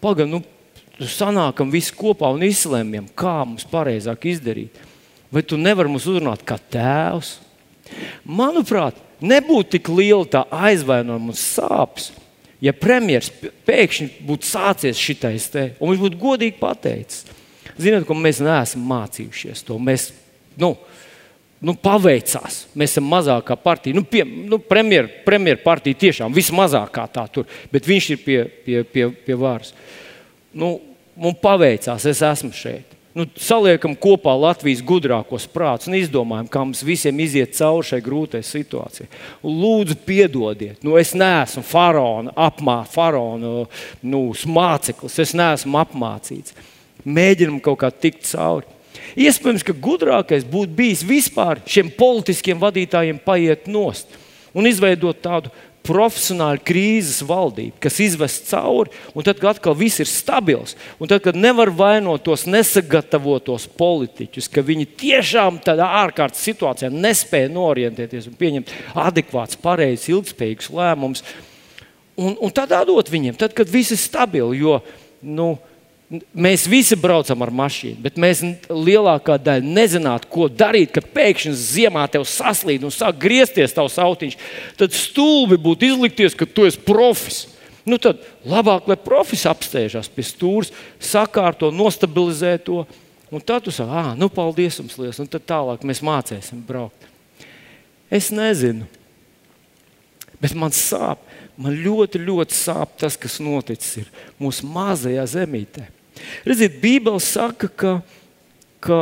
[0.00, 0.40] paga, nu,
[1.00, 4.78] sanākam visi kopā un izlemjam, kā mums pareizāk izdarīt.
[5.32, 7.38] Vai tu nevari mums uzrunāt kā tēvs?
[8.28, 12.10] Manuprāt, nebūtu tik liela tā aizvainojuma un sāpes,
[12.62, 17.24] ja premjerministrs pēkšņi būtu sācies šitais te, un viņš būtu godīgi pateicis.
[17.80, 19.78] Ziniet, ko mēs neesam mācījušies to.
[19.80, 20.10] Mēs,
[20.60, 20.74] nu,
[21.62, 22.66] nu, paveicās.
[22.76, 23.96] Mēs esam mazākā partija.
[23.96, 28.82] Nu, pie, nu, premjer, premjer partija tiešām vismazākā tā tur, bet viņš ir pie, pie,
[28.84, 29.72] pie, pie varas.
[30.52, 30.74] Nu,
[31.16, 32.98] mums paveicās, es esmu šeit.
[33.12, 38.46] Nu, saliekam kopā Latvijas gudrākos prātus un izdomājam, kā mums visiem iziet cauri šai grūtajai
[38.48, 39.08] situācijai.
[39.44, 43.66] Lūdzu, piedodiet, nu, es neesmu faraona, apmā, faraona
[44.00, 44.22] nu,
[44.56, 46.56] māceklis, es neesmu apmācīts.
[47.04, 48.64] Mēģinam kaut kā tikt cauri.
[49.20, 54.16] Iespējams, ka gudrākais būtu bijis vispār šiem politiskiem vadītājiem paiet nost
[54.56, 55.52] un izveidot tādu
[55.86, 61.22] profesionāli krīzes valdība, kas izvest cauri, un tad, kad atkal viss ir stabils, un tad,
[61.24, 68.38] kad nevar vainot tos nesagatavotos politiķus, ka viņi tiešām tādā ārkārtas situācijā nespēja norientēties un
[68.38, 68.72] pieņemt
[69.08, 71.26] adekvātus, pareizus, ilgspējīgus lēmumus,
[72.16, 74.58] un, un tad atdot viņiem, tad, kad viss ir stabils.
[74.58, 74.78] Jo,
[75.22, 75.54] nu,
[76.12, 82.02] Mēs visi braucam ar mašīnu, bet mēs lielākā daļa nezinātu, ko darīt, kad pēkšņi ziemā
[82.12, 84.36] tev saslīd un sāk griezties tavs autiņš.
[84.76, 87.46] Tad stulbi būtu izlikties, ka tu esi profis.
[87.88, 92.82] Nu tad labāk, lai profis apstēžas pie stūres, sakārto, nostabilizē to.
[93.32, 97.08] Un tad tu saki, ah, nu, paldies jums, liels, un tad tālāk mēs mācīsim braukt.
[98.12, 98.84] Es nezinu,
[100.36, 101.24] bet man sāp.
[101.56, 104.08] Man ļoti, ļoti sāp tas, kas noticis
[104.40, 105.88] mūsu mazajā zemītē.
[106.46, 107.92] Redziet, Bībele saka, ka,
[108.82, 109.00] ka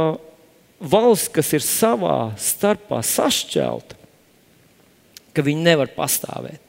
[0.80, 3.98] valsts, kas ir savā starpā sašķelta,
[5.36, 6.60] ka viņi nevar pastāvēt.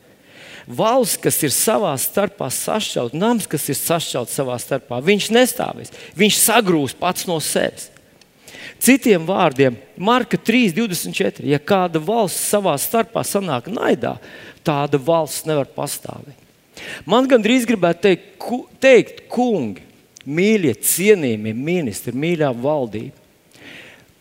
[0.71, 5.95] Valsts, kas ir savā starpā sašķelta, nams, kas ir sašķelts savā starpā, viņš nestāvēs.
[6.15, 7.89] Viņš sagrūs pats no sevis.
[8.81, 11.45] Citiem vārdiem, Marka 3,24.
[11.49, 14.15] Ja kāda valsts savā starpā sanāk naidā,
[14.65, 16.37] tāda valsts nevar pastāvēt.
[17.05, 19.83] Man gandrīz gribētu teikt, ku, teikt kungi,
[20.25, 23.21] mīļie, cienījamie ministri, mīļā valdība.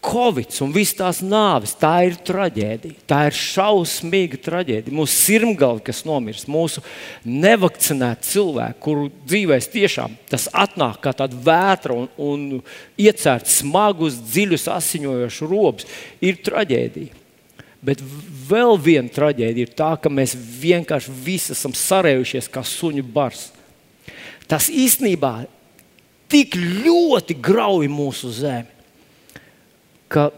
[0.01, 3.03] Covid un viss tās nāves, tā ir traģēdija.
[3.09, 4.97] Tā ir šausmīga traģēdija.
[4.97, 6.81] Mūsu sirmgalvi, kas nomirst, mūsu
[7.29, 12.47] nevakcinēti cilvēki, kuru dzīvēs tiešām tas atnāk kā tāda vētra un, un
[12.97, 15.89] iecērt smagus, dziļus, asiņojošus robus,
[16.25, 17.21] ir traģēdija.
[17.85, 18.01] Bet
[18.49, 20.33] vēl viena traģēdija ir tā, ka mēs
[20.65, 23.51] vienkārši visi esam sarējušies kā suņu bars.
[24.49, 25.45] Tas īstenībā
[26.31, 28.69] tik ļoti grauj mūsu zemi.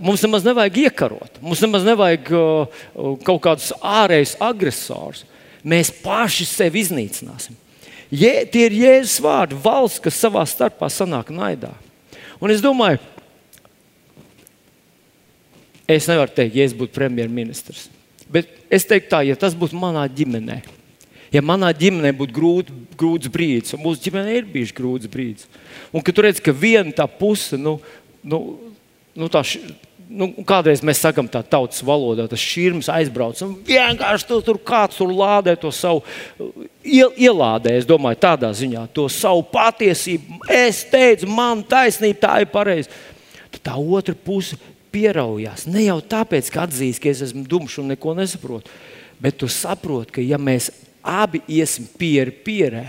[0.04, 5.22] Mums nemaz nevajag iekarot, mums nemaz nevajag uh, uh, kaut kādus ārējus agresorus.
[5.64, 7.56] Mēs paši sevi iznīcināsim.
[8.12, 11.70] Je, tie ir Jēzus vārdi, valsts, kas savā starpā sanāk naidā.
[12.42, 13.00] Un es domāju,
[15.88, 17.86] es nevaru teikt, ja es būtu premjerministrs.
[18.32, 20.58] Bet es teiktu, tā, ja tas būtu manā ģimenē,
[21.32, 25.48] Ja manā ģimenē būtu grūt, grūts brīdis, un mūsu ģimenē ir bijis grūts brīdis,
[25.92, 27.78] un kad tu redz, ka viena tā puse, nu,
[28.20, 28.40] nu,
[29.16, 29.40] nu, tā,
[30.12, 35.12] nu, kādreiz mēs sakām tā tautas valodā, tas šķirms aizbrauc, vienkārši tu, tur kāds tur
[35.16, 36.04] lādē to savu,
[36.84, 40.42] iel, ielādē, es domāju, tādā ziņā, to savu patiesību.
[40.52, 42.92] Es teicu, man taisnība, tā ir pareizi.
[43.62, 44.56] Tā otra puse
[44.92, 45.66] pieraujās.
[45.70, 48.72] Ne jau tāpēc, ka atzīst, ka es esmu dumšs un neko nesaprotu,
[49.22, 50.70] bet tu saproti, ka ja mēs
[51.02, 52.86] abi iesim pieri pierē,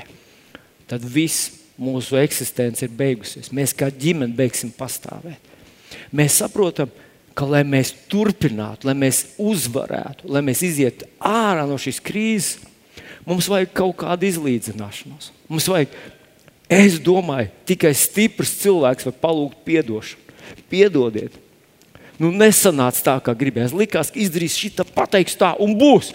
[0.88, 3.52] tad viss mūsu eksistence ir beigusies.
[3.54, 5.52] Mēs kā ģimene beigsim pastāvēt.
[6.14, 6.92] Mēs saprotam,
[7.34, 12.58] ka, lai mēs turpinātu, lai mēs uzvarētu, lai mēs izietu ārā no šīs krīzes,
[13.26, 15.32] mums vajag kaut kādu izlīdzināšanos.
[15.50, 15.96] Mums vajag,
[16.70, 20.22] es domāju, tikai stiprs cilvēks var palūgt atdošanu.
[20.70, 21.36] Piedodiet,
[22.22, 23.74] nu, nesanāca tā, kā gribējās.
[23.78, 26.12] Likās, ka izdarīs šī tā, pateiks tā, un būs.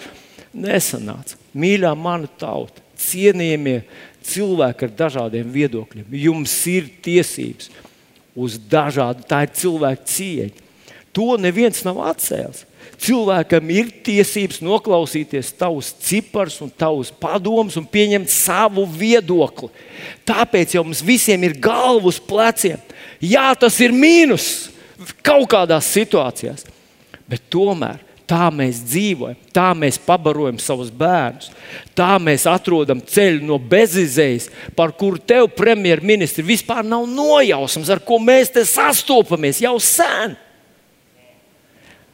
[0.55, 3.81] Nesanāca mīļā mana tauta, cienījamie
[4.29, 6.09] cilvēki ar dažādiem viedokļiem.
[6.25, 7.69] Jums ir tiesības
[8.39, 10.65] uz dažādu, tā ir cilvēka cieņa.
[11.15, 12.65] To neviens nav atcēlis.
[12.99, 19.69] Cilvēkam ir tiesības noklausīties tavus ciparus un tavus padomus un pieņemt savu viedokli.
[20.27, 22.81] Tāpēc jau mums visiem ir galva uz pleciem.
[23.23, 24.69] Jā, tas ir mīnus
[25.23, 26.65] kaut kādās situācijās,
[27.29, 31.47] bet tomēr Tā mēs dzīvojam, tā mēs pabarojam savus bērnus,
[31.97, 38.19] tā mēs atrodam ceļu no bezizējas, par kuru tev, premjerministri, vispār nav nojausmas, ar ko
[38.21, 40.37] mēs te sastopamies jau sen.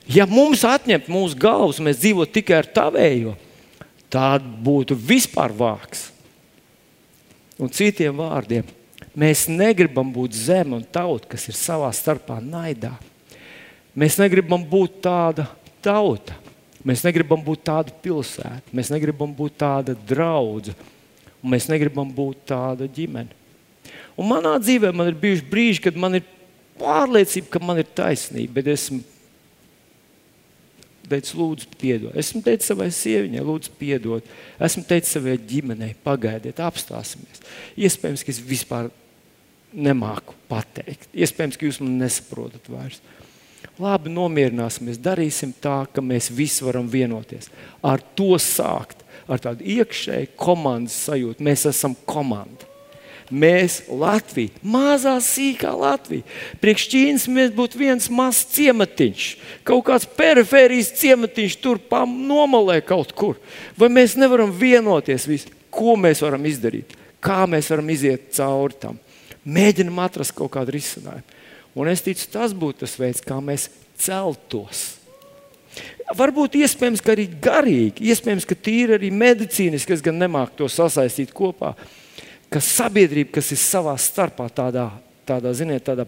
[0.08, 3.36] Ja mums atņemt mūsu galvas, mēs dzīvotu tikai ar tavējo,
[4.14, 6.14] tad būtu vispār vāks.
[7.60, 8.64] Un citiem vārdiem,
[9.12, 12.94] mēs negribam būt zeme un tauta, kas ir savā starpā naidā.
[13.96, 15.50] Mēs negribam būt tāda
[15.86, 16.36] tauta.
[16.86, 20.78] Mēs negribam būt tāda pilsēta, mēs negribam būt tāda draudzene,
[21.42, 23.34] un mēs negribam būt tāda ģimene.
[24.16, 26.28] Un manā dzīvē man ir bijuši brīži, kad man ir
[26.80, 29.02] pārliecība, ka man ir taisnība, bet esmu
[31.10, 32.14] teicis, lūdzu, piedod.
[32.18, 34.30] Esmu teicis savai sieviņai, lūdzu, piedod.
[34.62, 37.44] Esmu teicis savai ģimenei, pagaidiet, apstāsimies.
[37.78, 38.90] Iespējams, ka es vispār
[39.76, 41.10] nemāku pateikt.
[41.14, 43.02] Iespējams, ka jūs man nesaprotat vairs.
[43.76, 47.50] Labi, nomierināsimies, darīsim tā, ka mēs visi varam vienoties.
[47.84, 51.44] Ar to sākt, ar tādu iekšēju komandas sajūtu.
[51.44, 52.72] Mēs esam komanda.
[53.34, 56.24] Mēs, Latvija, mazā sīkā Latvija.
[56.62, 59.30] Priekš Ķīnas mēs būtu viens mazs ciematiņš,
[59.66, 63.40] kaut kāds perifērijas ciematiņš, tur nomalē kaut kur.
[63.76, 69.02] Vai mēs nevaram vienoties, visi, ko mēs varam izdarīt, kā mēs varam iziet cauri tam?
[69.46, 71.35] Mēģinam atrast kaut kādu risinājumu.
[71.76, 73.68] Un es ticu, tas būtu tas veids, kā mēs
[74.00, 74.86] celtos.
[76.16, 81.34] Varbūt iespējams, ka arī garīgi, iespējams, ka tīri arī medicīniski, es gan nemāku to sasaistīt
[81.36, 81.74] kopā,
[82.54, 84.88] ka sabiedrība, kas ir savā starpā tādā,
[85.28, 86.06] tādā ziniet, tādā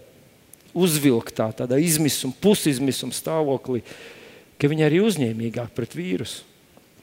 [0.78, 3.82] uzvilktā, tādā izmisuma, pusizmisuma stāvoklī,
[4.62, 6.46] ka viņi arī uzņēmīgāk pret vīrusu.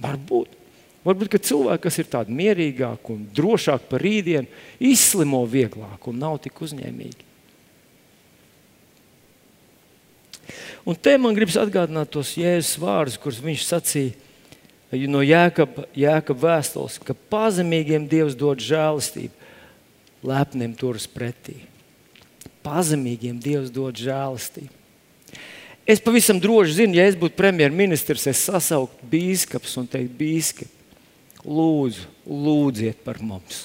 [0.04, 0.60] Varbūt.
[1.04, 4.48] Varbūt cilvēki, kas ir tādi mierīgāki un drošāki par rītdienu,
[4.80, 7.33] izslimo vieglāk un nav tik uzņēmīgi.
[10.84, 16.98] Un te man gribas atgādināt tos jēzus vārdus, kurus viņš sacīja no Jēkab, Jēkab vēstules,
[17.00, 19.32] ka pazemīgiem Dievs dod žēlastību,
[20.28, 21.56] lepniem turas pretī.
[22.64, 24.72] Pazemīgiem Dievs dod žēlastību.
[25.88, 31.00] Es pavisam droši zinu, ja es būtu premjerministrs, es sasauktu biskups un teiktu, biskup,
[31.44, 33.64] lūdzu, lūdziet par mums.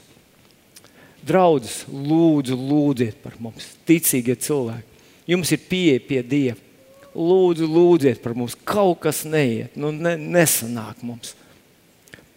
[1.24, 3.70] Draudzes, lūdzu, lūdziet par mums.
[3.88, 6.69] Ticīgie cilvēki, jums ir pieeja pie Dieva
[7.16, 8.58] lūdzu, lūdziet par mums.
[8.68, 11.36] Kaut kas neiet, nu, ne, nesanāk mums.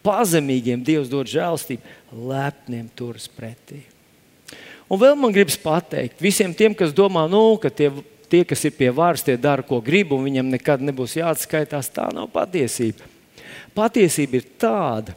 [0.02, 3.84] Pazemīgiem Dievs dod žēlstību, lepniem turas pretī.
[4.90, 7.88] Un vēl man gribas pateikt visiem tiem, kas domā, nu, ka tie,
[8.28, 11.92] tie, kas ir pie varas, tie dara, ko grib, un viņam nekad nebūs jāatskaitās.
[11.94, 13.06] Tā nav patiesība.
[13.72, 15.14] Patiesība ir tāda,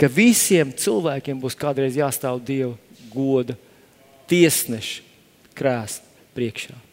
[0.00, 2.72] ka visiem cilvēkiem būs kādreiz jāstāv Dieva
[3.12, 3.58] goda
[4.30, 5.02] tiesneša
[5.58, 6.89] krēsla priekšā.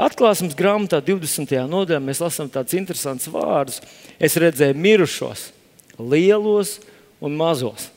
[0.00, 1.54] Atklāsmes grāmatā 20.
[1.70, 3.80] nodaļā mēs lasām tādus interesantus vārdus.
[4.20, 5.48] Es redzēju mirušos,
[5.98, 6.78] lielos
[7.20, 7.90] un mazos.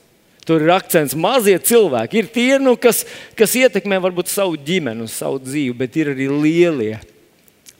[0.43, 2.19] Tur ir akcents mazie cilvēki.
[2.19, 3.03] Ir tie, nu, kas,
[3.39, 6.97] kas ietekmē varbūt savu ģimeni un savu dzīvi, bet ir arī lielie.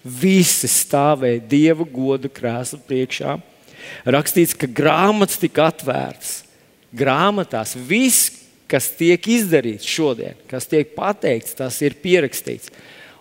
[0.03, 3.35] Visi stāvēja Dieva godu krēslu priekšā.
[4.07, 6.41] Rakstīts, ka grāmatas tika atvērtas.
[6.95, 8.31] Grāmatās viss,
[8.69, 12.71] kas tiek izdarīts šodien, kas tiek pateikts, tas ir pierakstīts.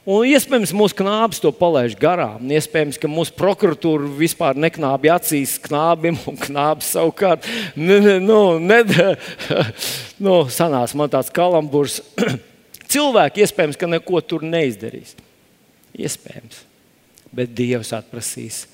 [0.03, 2.49] Un iespējams, mūsu knābis to palaiž garām.
[2.51, 7.47] Iespējams, ka mūsu prokuratūra vispār neknābi acīs knābim, un knābis savukārt
[7.79, 8.41] nu,
[10.27, 12.01] nu, sanās man tāds kalamburs.
[12.93, 15.15] Cilvēki iespējams, ka neko tur neizdarīs.
[15.95, 16.65] Iespējams.
[17.33, 18.65] Bet Dievs atprasīs,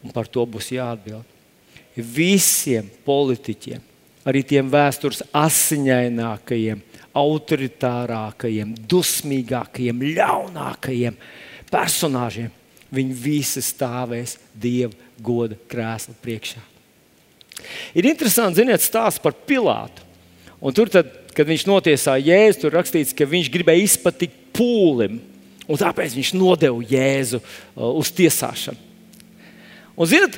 [0.00, 1.28] un par to būs jāatbild.
[1.94, 3.84] Visiem politiķiem,
[4.24, 6.80] arī tiem vēstures asiņainākajiem,
[7.16, 11.16] autoritārākajiem, dusmīgākajiem, ļaunākajiem
[11.70, 12.50] personāžiem.
[12.90, 16.62] Viņi visi stāvēs Dieva goda krēsla priekšā.
[17.94, 20.02] Ir interesanti, ziniet, stāsts par Pilātu.
[20.60, 25.20] Un tur, tad, kad viņš notiesāja Jēzu, tur rakstīts, ka viņš gribēja izpatikt pūlim.
[25.70, 28.88] Un tāpēc viņš nodeva Jēzu uh, uz tiesāšanu.
[29.94, 30.36] Un, zinot,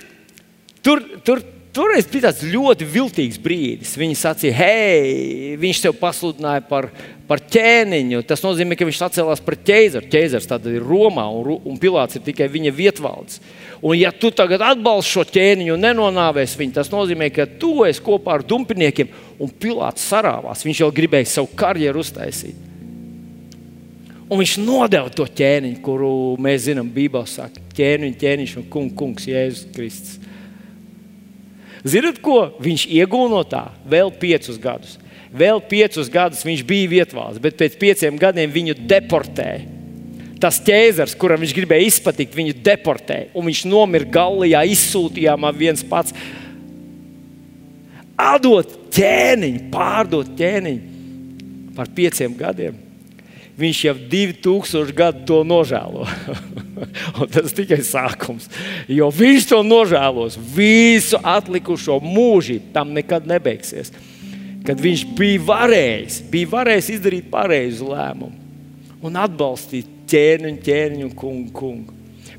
[0.85, 1.43] tur, tur
[1.73, 3.95] Toreiz bija tāds ļoti viltīgs brīdis.
[3.97, 6.91] Viņi sacīja, hei, viņš tev pasludināja par,
[7.25, 8.21] par ķēniņu.
[8.29, 10.11] Tas nozīmē, ka viņš atcēlās par ķēzaru.
[10.13, 13.41] Ķēzars tad ir Romā un, un Pilārs ir tikai viņa vietvaldes.
[13.81, 18.05] Un, ja tu tagad atbalsti šo ķēniņu un nenonāvēsi viņu, tas nozīmē, ka tu esi
[18.05, 19.09] kopā ar dumpiniekiem
[19.41, 20.67] un Pilārs sarāvās.
[20.69, 22.69] Viņš jau gribēja savu karjeru uztaisīt.
[24.29, 29.27] Un viņš nodeva to ķēniņu, kuru mēs zinām, Bībelē saka, ķēniņš, ķēniņš un kungs, kungs
[29.29, 30.32] Jēzus Kristus.
[31.83, 33.65] Ziniet, ko viņš ieguva no tā?
[33.89, 34.99] Vēl piecus gadus.
[35.33, 39.65] Vēl piecus gadus viņš bija vietvalsts, bet pēc pieciem gadiem viņu deportēja.
[40.43, 43.31] Tas ķēzars, kuram viņš gribēja izpatikt, viņu deportēja.
[43.39, 46.15] Un viņš nomira Gallijā, izsūtījām viens pats.
[48.19, 52.82] Atdot ķēniņu, pārdot ķēniņu par pieciem gadiem
[53.59, 56.07] viņš jau 2000 gadu to nožēlo.
[57.35, 58.49] tas tikai sākums.
[58.91, 63.93] Jo viņš to nožēlos visu atlikušo mūžību, tam nekad nebeigsies.
[64.63, 68.39] Kad viņš bija varējis, bija varējis izdarīt pareizu lēmumu
[69.03, 71.51] un atbalstīt ķēniņu, ķēniņu un kungu.
[71.57, 71.97] kungu.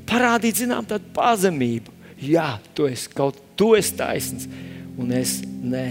[0.08, 1.92] Parādīt, zinām, tādu pazemību.
[2.24, 3.40] Jā, tu esi kaut
[3.76, 4.48] esi taisns,
[5.00, 5.86] un es nē.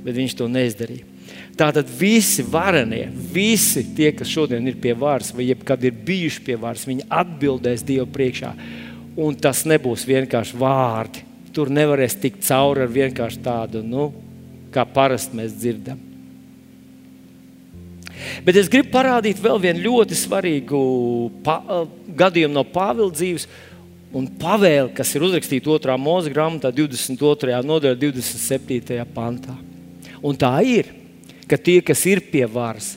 [0.00, 1.09] Bet viņš to neizdarīja.
[1.60, 6.56] Tātad visi varenie, visi tie, kas šodien ir pie varas, vai jebkad ir bijuši pie
[6.56, 8.54] varas, viņi atbildēs Dievu priekšā.
[9.20, 11.24] un tas nebūs vienkārši vārdi.
[11.52, 14.12] Tur nevarēs tikt cauri ar vienkārši tādu, nu,
[14.72, 15.98] kā parasti mēs dzirdam.
[18.46, 20.80] Bet es gribu parādīt vēl vienu ļoti svarīgu
[22.16, 23.48] gadījumu no Pāvila dzīves
[24.16, 25.98] un pavēli, kas ir uzrakstīta 2.
[26.00, 27.60] mūža grāmatā, 22.
[27.66, 29.04] nodaļā, 27.
[29.14, 29.56] pantā.
[30.22, 30.92] Un tā ir,
[31.50, 32.94] ka tie, kas ir pie varas,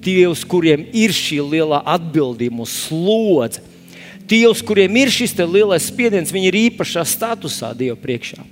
[0.00, 3.62] tie, uz kuriem ir šī lielā atbildība slodze,
[4.30, 8.44] tie, uz kuriem ir šis lielais spiediens, viņi ir īpašā statusā Dieva priekšā.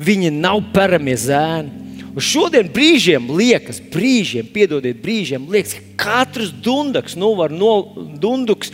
[0.00, 1.88] Viņi nav peramie zēni.
[2.10, 7.74] Un šodien brīžiem liekas, brīžiem, piedodiet, brīžiem liekas, ka katrs dundaks, nu, var no
[8.18, 8.72] dunduks,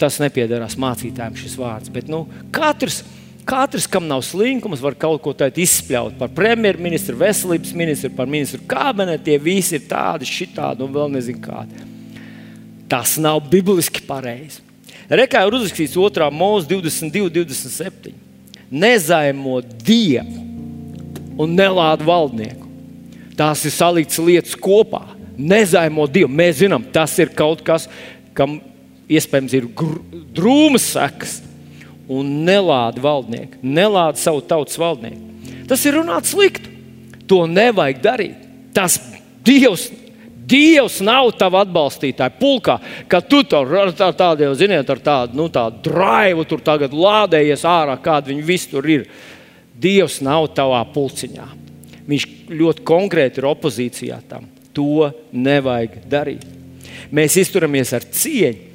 [0.00, 3.02] tas nepiedarās mācītājiem šis vārds, bet nu, katrs.
[3.48, 8.60] Katrs, kam nav slinkums, var kaut ko tādu izspļaut par premjerministru, veselības ministru, par ministru
[8.68, 9.24] kabinetu.
[9.26, 11.86] Tie visi ir tādi, šitādi un vēl nezinu kādi.
[12.90, 14.62] Tas nav bibliski pareizi.
[15.10, 16.28] Rekā ir uzrakstīts 2.
[16.34, 18.14] mūzika 22, 27.
[18.70, 20.46] Nezaimo dievu
[21.40, 22.68] un nelādu valdnieku.
[23.38, 25.06] Tās ir saliktas lietas kopā.
[25.40, 26.28] Nezaimo Dievu.
[26.36, 27.86] Mēs zinām, tas ir kaut kas,
[28.36, 28.58] kam
[29.10, 29.68] iespējams ir
[30.36, 31.38] drūmas sekas.
[32.10, 35.62] Un nelādi valdnieku, nelādi savu tautas valdnieku.
[35.70, 36.72] Tas ir runāts slikti.
[37.30, 38.46] To nevajag darīt.
[38.74, 38.96] Tas
[39.46, 39.86] Dievs
[40.50, 42.38] Dievs nav tavs atbalstītājs.
[42.40, 42.78] Pulkā,
[43.10, 47.62] kad tu tur ar tā, tādiem, ziniet, ar tādu, nu, tādu drāvu tur tagad lādējies
[47.68, 49.04] ārā, kāda viņi visi tur ir.
[49.80, 51.46] Dievs nav tavā pulciņā.
[52.10, 54.48] Viņš ļoti konkrēti ir opozīcijā tam.
[54.74, 56.42] To nevajag darīt.
[57.14, 58.66] Mēs izturamies ar cieņu.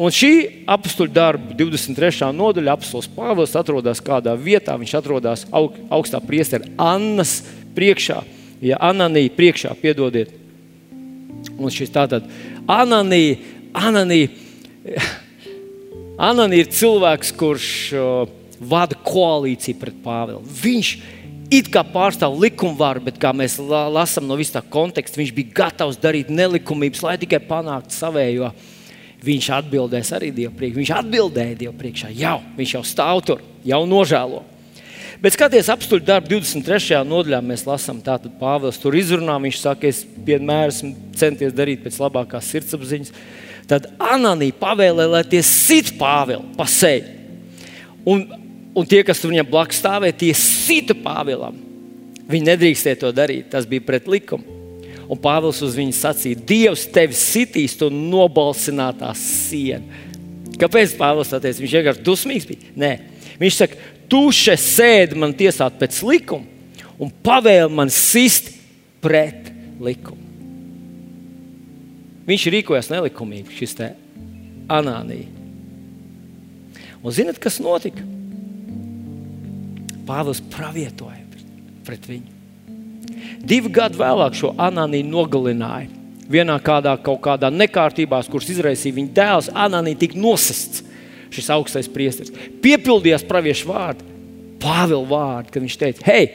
[0.00, 2.30] Un šī apakstuļu darba 23.
[2.32, 4.78] nodaļa, apelsīns Pāvils atrodas kādā vietā.
[4.80, 7.42] Viņš atrodas aug, augstā priestera Annas
[7.76, 8.22] priekšā,
[8.64, 10.32] ja Ananija priekšā, piedodiet.
[11.60, 12.24] Un šis tātad
[12.64, 13.36] Ananija,
[13.76, 14.32] Ananija,
[16.30, 17.68] Ananija ir cilvēks, kurš
[18.72, 20.40] vada koalīciju pret Pāvilu.
[20.64, 20.96] Viņš
[21.52, 26.32] it kā pārstāv likumvaru, bet kā mēs lasām no visā konteksta, viņš bija gatavs darīt
[26.32, 28.54] nelikumības, lai tikai panāktu savējo.
[29.24, 30.78] Viņš atbildēs arī Dievu priekšā.
[30.80, 32.08] Viņš atbildēja Dievu priekšā.
[32.16, 34.42] Jau, viņš jau stāv tur, jau nožēlo.
[35.20, 37.02] Bet skaties, apstuļu darbu 23.
[37.04, 39.36] nodaļā mēs lasām, tātad Pāvils tur izrunā.
[39.44, 43.12] Viņš saka, es vienmēr esmu centies darīt pēc labākās sirdsapziņas.
[43.68, 47.18] Tad Ananija pavēlēja, lai tie sit Pāvilu pa seju.
[48.08, 48.24] Un
[48.74, 51.58] un tie, kas viņam blakus stāvēja, tie sita Pāvilam.
[52.30, 54.59] Viņi nedrīkstēja to darīt, tas bija pret likumu.
[55.10, 60.06] Un Pāvils uz viņu sacīja, Dievs tevi sitīs to nobalsinātā sienu.
[60.60, 61.62] Kāpēc Pāvils tā teica?
[61.64, 62.70] Viņš vienkārši dusmīgs bija.
[62.78, 62.92] Nē,
[63.40, 66.46] viņš saka, tu šeit sēdi man tiesāt pēc likuma
[67.00, 68.52] un pavēli man sist
[69.02, 69.50] pret
[69.80, 70.20] likumu.
[72.30, 73.92] Viņš rīkojās nelikumīgi, šis te
[74.70, 75.26] anānija.
[77.00, 78.04] Un zinat, kas notika?
[80.06, 81.24] Pāvils pravietoja
[81.86, 82.39] pret viņu.
[83.40, 85.88] Divi gadi vēlāk šo Anāniju nogalināja.
[86.30, 90.84] Vienā kādā, kādā nekārtībā, kuras izraisīja viņa dēls, Anānija tika nosists.
[91.30, 94.06] Šis augstais priesteris piepildījās praviešu vārdu,
[94.60, 96.26] Pāvila vārdu, kad viņš teica, hei,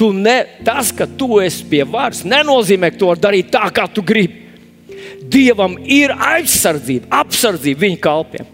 [0.00, 3.84] tu ne, tas, ka tu esi pie varas, nenozīmē, ka tu vari darīt tā, kā
[3.86, 4.40] tu gribi.
[5.30, 8.50] Dievam ir aizsardzība, apsardzība viņa kalpiem.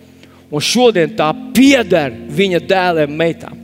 [0.50, 3.59] Un šodien tā pieder viņa dēliem, meitām.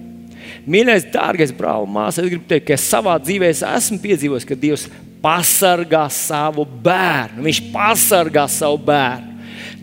[0.66, 4.88] Mīļais, dārgais brāl, māsa, es gribu teikt, ka savā dzīvē es esmu piedzīvojis, ka Dievs
[5.22, 7.44] pasargā savu bērnu.
[7.46, 9.34] Viņš pasargā savu bērnu.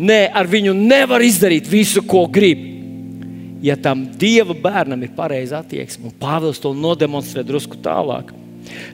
[0.04, 2.72] Nē, ar viņu nevar izdarīt visu, ko grib.
[3.64, 8.34] Ja tam dieva bērnam ir pareiza attieksme, un Pāvils to nodemonstrē drusku tālāk.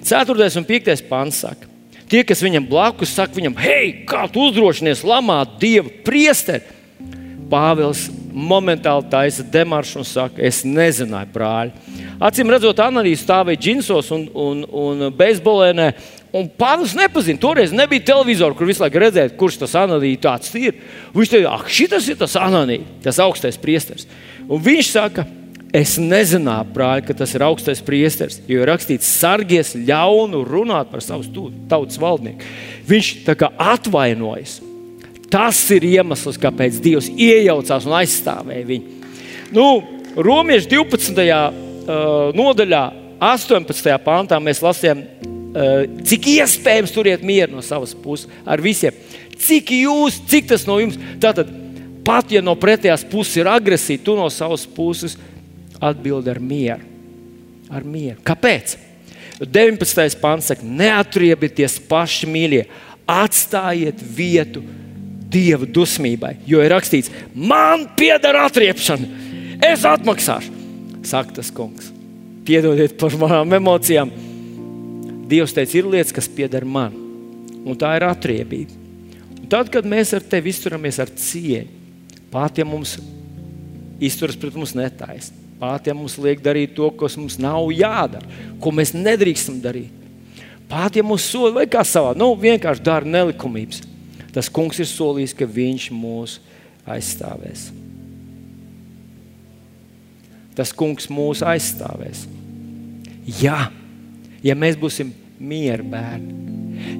[0.05, 0.49] 4.
[0.59, 0.91] un 5.
[1.09, 1.65] pāns saka,
[2.09, 6.77] tie, kas viņam blakus saka, viņam, hei, kā tu uzdrošinies lamāt dieva priesteri?
[7.49, 12.05] Pāvils momentāli taisa demaršu un saka, es nezināju, brāļi.
[12.19, 15.89] Acīm redzot, analīze stāvēja džinsos un, un, un beisbolēnē.
[16.35, 19.73] Un Pāvils nepazina, toreiz nebija televizora, kur visu laiku redzēt, kurš tas
[20.21, 20.77] tāds ir.
[21.15, 24.05] Viņš teica, ah, šis ir tas analīze, tas augstais priesteris.
[24.45, 25.25] Un viņš saka,
[25.73, 31.01] es nezināju, brāļi, ka tas ir augstais priesteris, jo ir rakstīts, sargies ļaunu runāt par
[31.05, 32.45] savu tautas valdnieku.
[32.89, 34.59] Viņš tā kā atvainojas.
[35.29, 38.99] Tas ir iemesls, kāpēc Dievs iejaucās un aizstāvēja viņu.
[39.53, 39.67] Nu,
[40.17, 41.25] Romiešu 12.
[41.89, 42.81] Uh, nodaļā,
[43.19, 43.93] 18.
[44.05, 45.01] pāntā mēs lasījām,
[46.05, 48.95] cik iespējams turiet mieru no savas puses ar visiem.
[49.39, 50.99] Cik jūs, cik tas no jums?
[51.21, 51.49] Tātad,
[52.05, 55.17] pat ja no pretējās puses ir agresija, tu no savas puses
[55.79, 56.85] atbild ar mieru.
[57.69, 58.19] Ar mieru.
[58.25, 58.75] Kāpēc?
[59.39, 60.19] 19.
[60.19, 62.65] pāns saka, neatriebieties paši mīļie,
[63.09, 64.65] atstājiet vietu
[65.29, 69.09] dieva dusmībai, jo ir rakstīts, man pieder atriepšana,
[69.69, 70.55] es atmaksāšu.
[71.05, 71.91] Saka tas kungs,
[72.47, 74.11] piedodiet par manām emocijām.
[75.29, 76.95] Dievs teica, ir lietas, kas pieder man,
[77.63, 78.75] un tā ir atriebība.
[79.39, 81.77] Un tad, kad mēs ar tevi izturamies ar cieņu,
[82.29, 82.97] ja mums
[83.99, 88.25] izturas pret mums netaisnīgi, pat ja mums liek darīt to, kas mums nav jādara,
[88.63, 89.91] ko mēs nedrīkstam darīt,
[90.69, 93.83] ja mums soda vai kā savā, nu, vienkārši dara nelikumības,
[94.35, 96.39] tas kungs ir solījis, ka viņš mūs
[96.89, 97.69] aizstāvēs.
[100.57, 102.25] Tas kungs mūs aizstāvēs.
[103.39, 103.69] Jā,
[104.43, 106.33] ja mēs būsim miera bērni,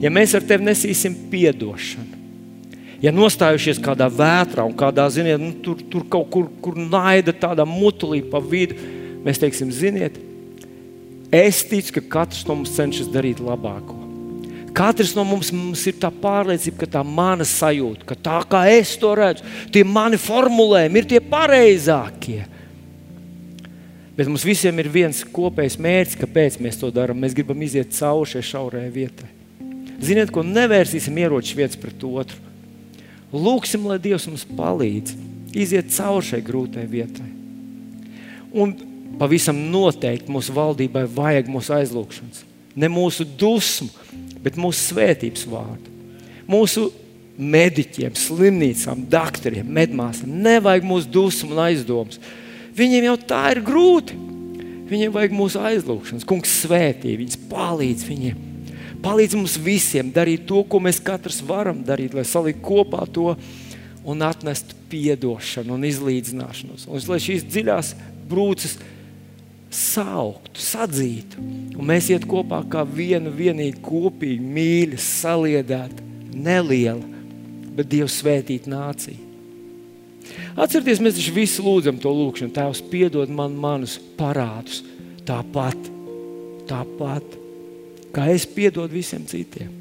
[0.04, 1.16] ja mēs ar tevi nesīsim
[1.50, 2.20] atdošanu,
[3.04, 7.66] ja nostājušies kādā vētrā un kādā, ziniet, nu, tur, tur kaut kur, kur naida tādā
[7.68, 8.78] mutulī pa vidu,
[9.26, 10.20] mēs teiksim, ziniet,
[11.32, 13.99] es ticu, ka katrs no mums cenšas darīt labāko.
[14.76, 18.96] Katrs no mums, mums ir tā pārliecība, ka tā mana sajūta, ka tā kā es
[19.00, 22.44] to redzu, tie mani formulējumi ir tie pareizākie.
[24.20, 27.22] Bet mums visiem ir viens kopējs mērķis, kāpēc mēs to darām.
[27.24, 29.30] Mēs gribam iziet cauri šai šaurajai vietai.
[30.04, 32.40] Ziniet, ko nevērsīsim ieročus viens pret otru.
[33.32, 35.16] Lūksim, lai Dievs mums palīdz
[35.56, 37.30] iziet cauri šai grūtai vietai.
[38.52, 38.76] Un
[39.20, 42.44] pavisam noteikti mūsu valdībai vajag mūsu aizlūgšanas.
[42.80, 43.90] Ne mūsu dusmu,
[44.44, 45.94] bet mūsu svētības vārdu.
[46.50, 46.90] Mūsu
[47.40, 52.20] mediķiem, slimnīcām, doktoriem, medmāsām nevajag mūsu dusmu un aizdomas.
[52.76, 54.18] Viņiem jau tā ir grūti.
[54.90, 56.26] Viņiem vajag mūsu aizlūgšanas.
[56.28, 58.46] Kungs svētī, viņas palīdz viņiem.
[59.04, 63.36] Palīdz mums visiem darīt to, ko mēs katrs varam darīt, lai saliktu kopā to
[64.04, 66.88] un atnestu atdošanu un izlīdzināšanos.
[66.90, 67.94] Un lai šīs dziļās
[68.30, 68.80] brūces
[69.70, 71.40] sauktu, sadzītu,
[71.78, 77.06] un mēs iet kopā kā viena, vienīga, kopīga, mīļa, saliedēta, neliela,
[77.78, 79.26] bet Dieva svētīta nācija.
[80.60, 82.54] Atcerieties, mēs taču visi lūdzam to lūgšanu.
[82.54, 84.82] Tēvs, piedod man manus parādus.
[85.26, 85.90] Tāpat,
[86.70, 87.38] tāpat,
[88.16, 89.72] kā es piedodu visiem citiem.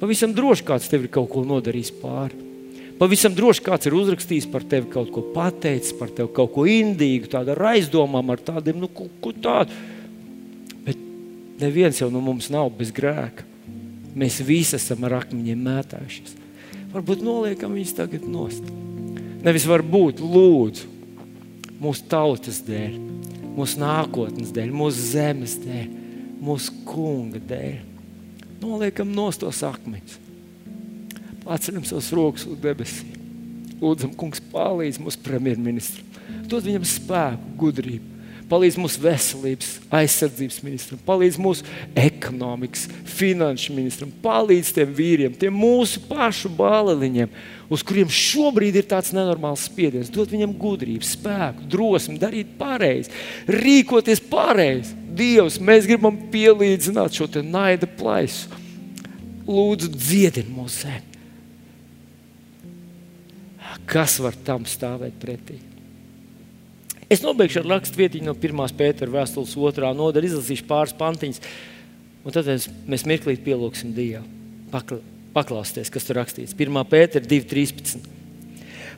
[0.00, 2.43] Pavisam droši kāds tev ir kaut ko nodarījis pāri.
[2.98, 7.26] Pavisam droši kāds ir uzrakstījis par tevi kaut ko pateicis, par tevi kaut ko indīgu,
[7.32, 9.74] tādu ar aizdomām, ar tādiem, nu, ko, ko tādu.
[10.86, 11.00] Bet
[11.58, 13.46] neviens jau no mums nav bez grēka.
[14.14, 16.36] Mēs visi esam ar akmeņiem mētājušies.
[16.94, 18.68] Varbūt noliekam viņus tagad nost.
[19.44, 20.86] Nevis varbūt, lūdzu,
[21.82, 22.94] mūsu tautas dēļ,
[23.58, 25.88] mūsu nākotnes dēļ, mūsu zemes dēļ,
[26.46, 27.80] mūsu kunga dēļ.
[28.62, 30.23] Noliekam nost tos akmeņus.
[31.44, 33.20] Paceļam savus rokas uz debesīm.
[33.82, 36.10] Lūdzam, kungs, palīdz mūsu premjerministram.
[36.48, 38.14] Dod viņam spēku, gudrību
[38.48, 41.64] palīdz mūsu veselības aizsardzības ministram, palīdz mūsu
[41.98, 42.86] ekonomikas,
[43.16, 47.32] finanšu ministram, palīdz tiem vīriem, tiem mūsu pašu bāliņiem,
[47.72, 50.12] uz kuriem šobrīd ir tāds nenormāls spiediens.
[50.12, 53.12] Dot viņam gudrību, spēku, drosmi, darīt pareizi,
[53.50, 55.00] rīkoties pareizi.
[55.14, 58.50] Dievs, mēs gribam pielīdzināt šo naida plaisu.
[59.46, 61.13] Lūdzu, dziedini mūsu zemi.
[63.88, 65.60] Kas var tam stāvēt pretī?
[67.12, 68.64] Es nobeigšu ar rakstu vietiņu no 1.
[68.78, 69.90] pētera vēstules 2.
[69.96, 71.42] nodaļas, izlasīšu pāris pantiņas,
[72.24, 74.24] un tad mēs, mirklīt pielūgsim Dievu.
[74.72, 74.98] Pakla,
[75.36, 76.56] paklausieties, kas tur rakstīts.
[76.56, 76.80] 1.
[76.88, 78.08] pētera 2.13.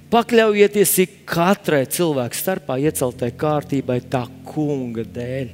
[0.07, 5.51] Pakļaujieties ik katrai cilvēku starpā ieceltai kārtībai tā kunga dēļ.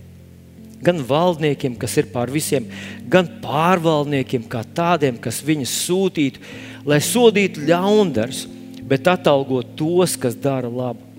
[0.84, 2.66] Gan valdniekiem, kas ir pār visiem,
[3.08, 6.42] gan pārvaldniekiem, kā tādiem, kas viņus sūtītu,
[6.90, 8.44] lai sodītu ļaundarus,
[8.92, 11.12] bet atalgot tos, kas dara labu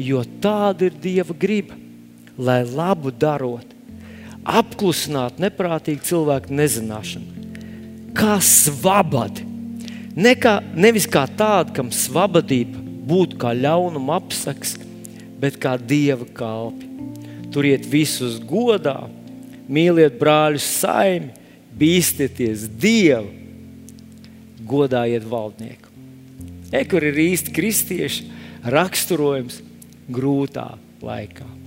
[0.00, 1.76] jo tāda ir Dieva griba,
[2.40, 3.66] lai labu darot,
[4.44, 7.48] apklusinātu neprātīgu cilvēku nezināšanu.
[8.16, 9.44] Kā svabadi,
[10.16, 12.80] ne kā, nevis kā tāda, kam svabadība
[13.10, 14.78] būtu kā ļaunuma apsaks,
[15.40, 16.88] bet kā Dieva kalpi.
[17.50, 19.02] Turiet visus godā,
[19.70, 21.34] mīliet brāļus saimi,
[21.76, 23.30] bīsties Dievu,
[24.70, 25.89] godājiet valdnieku.
[26.70, 28.28] E, kur ir īsti kristieši
[28.70, 29.60] raksturojums
[30.10, 30.68] grūtā
[31.02, 31.59] laikā.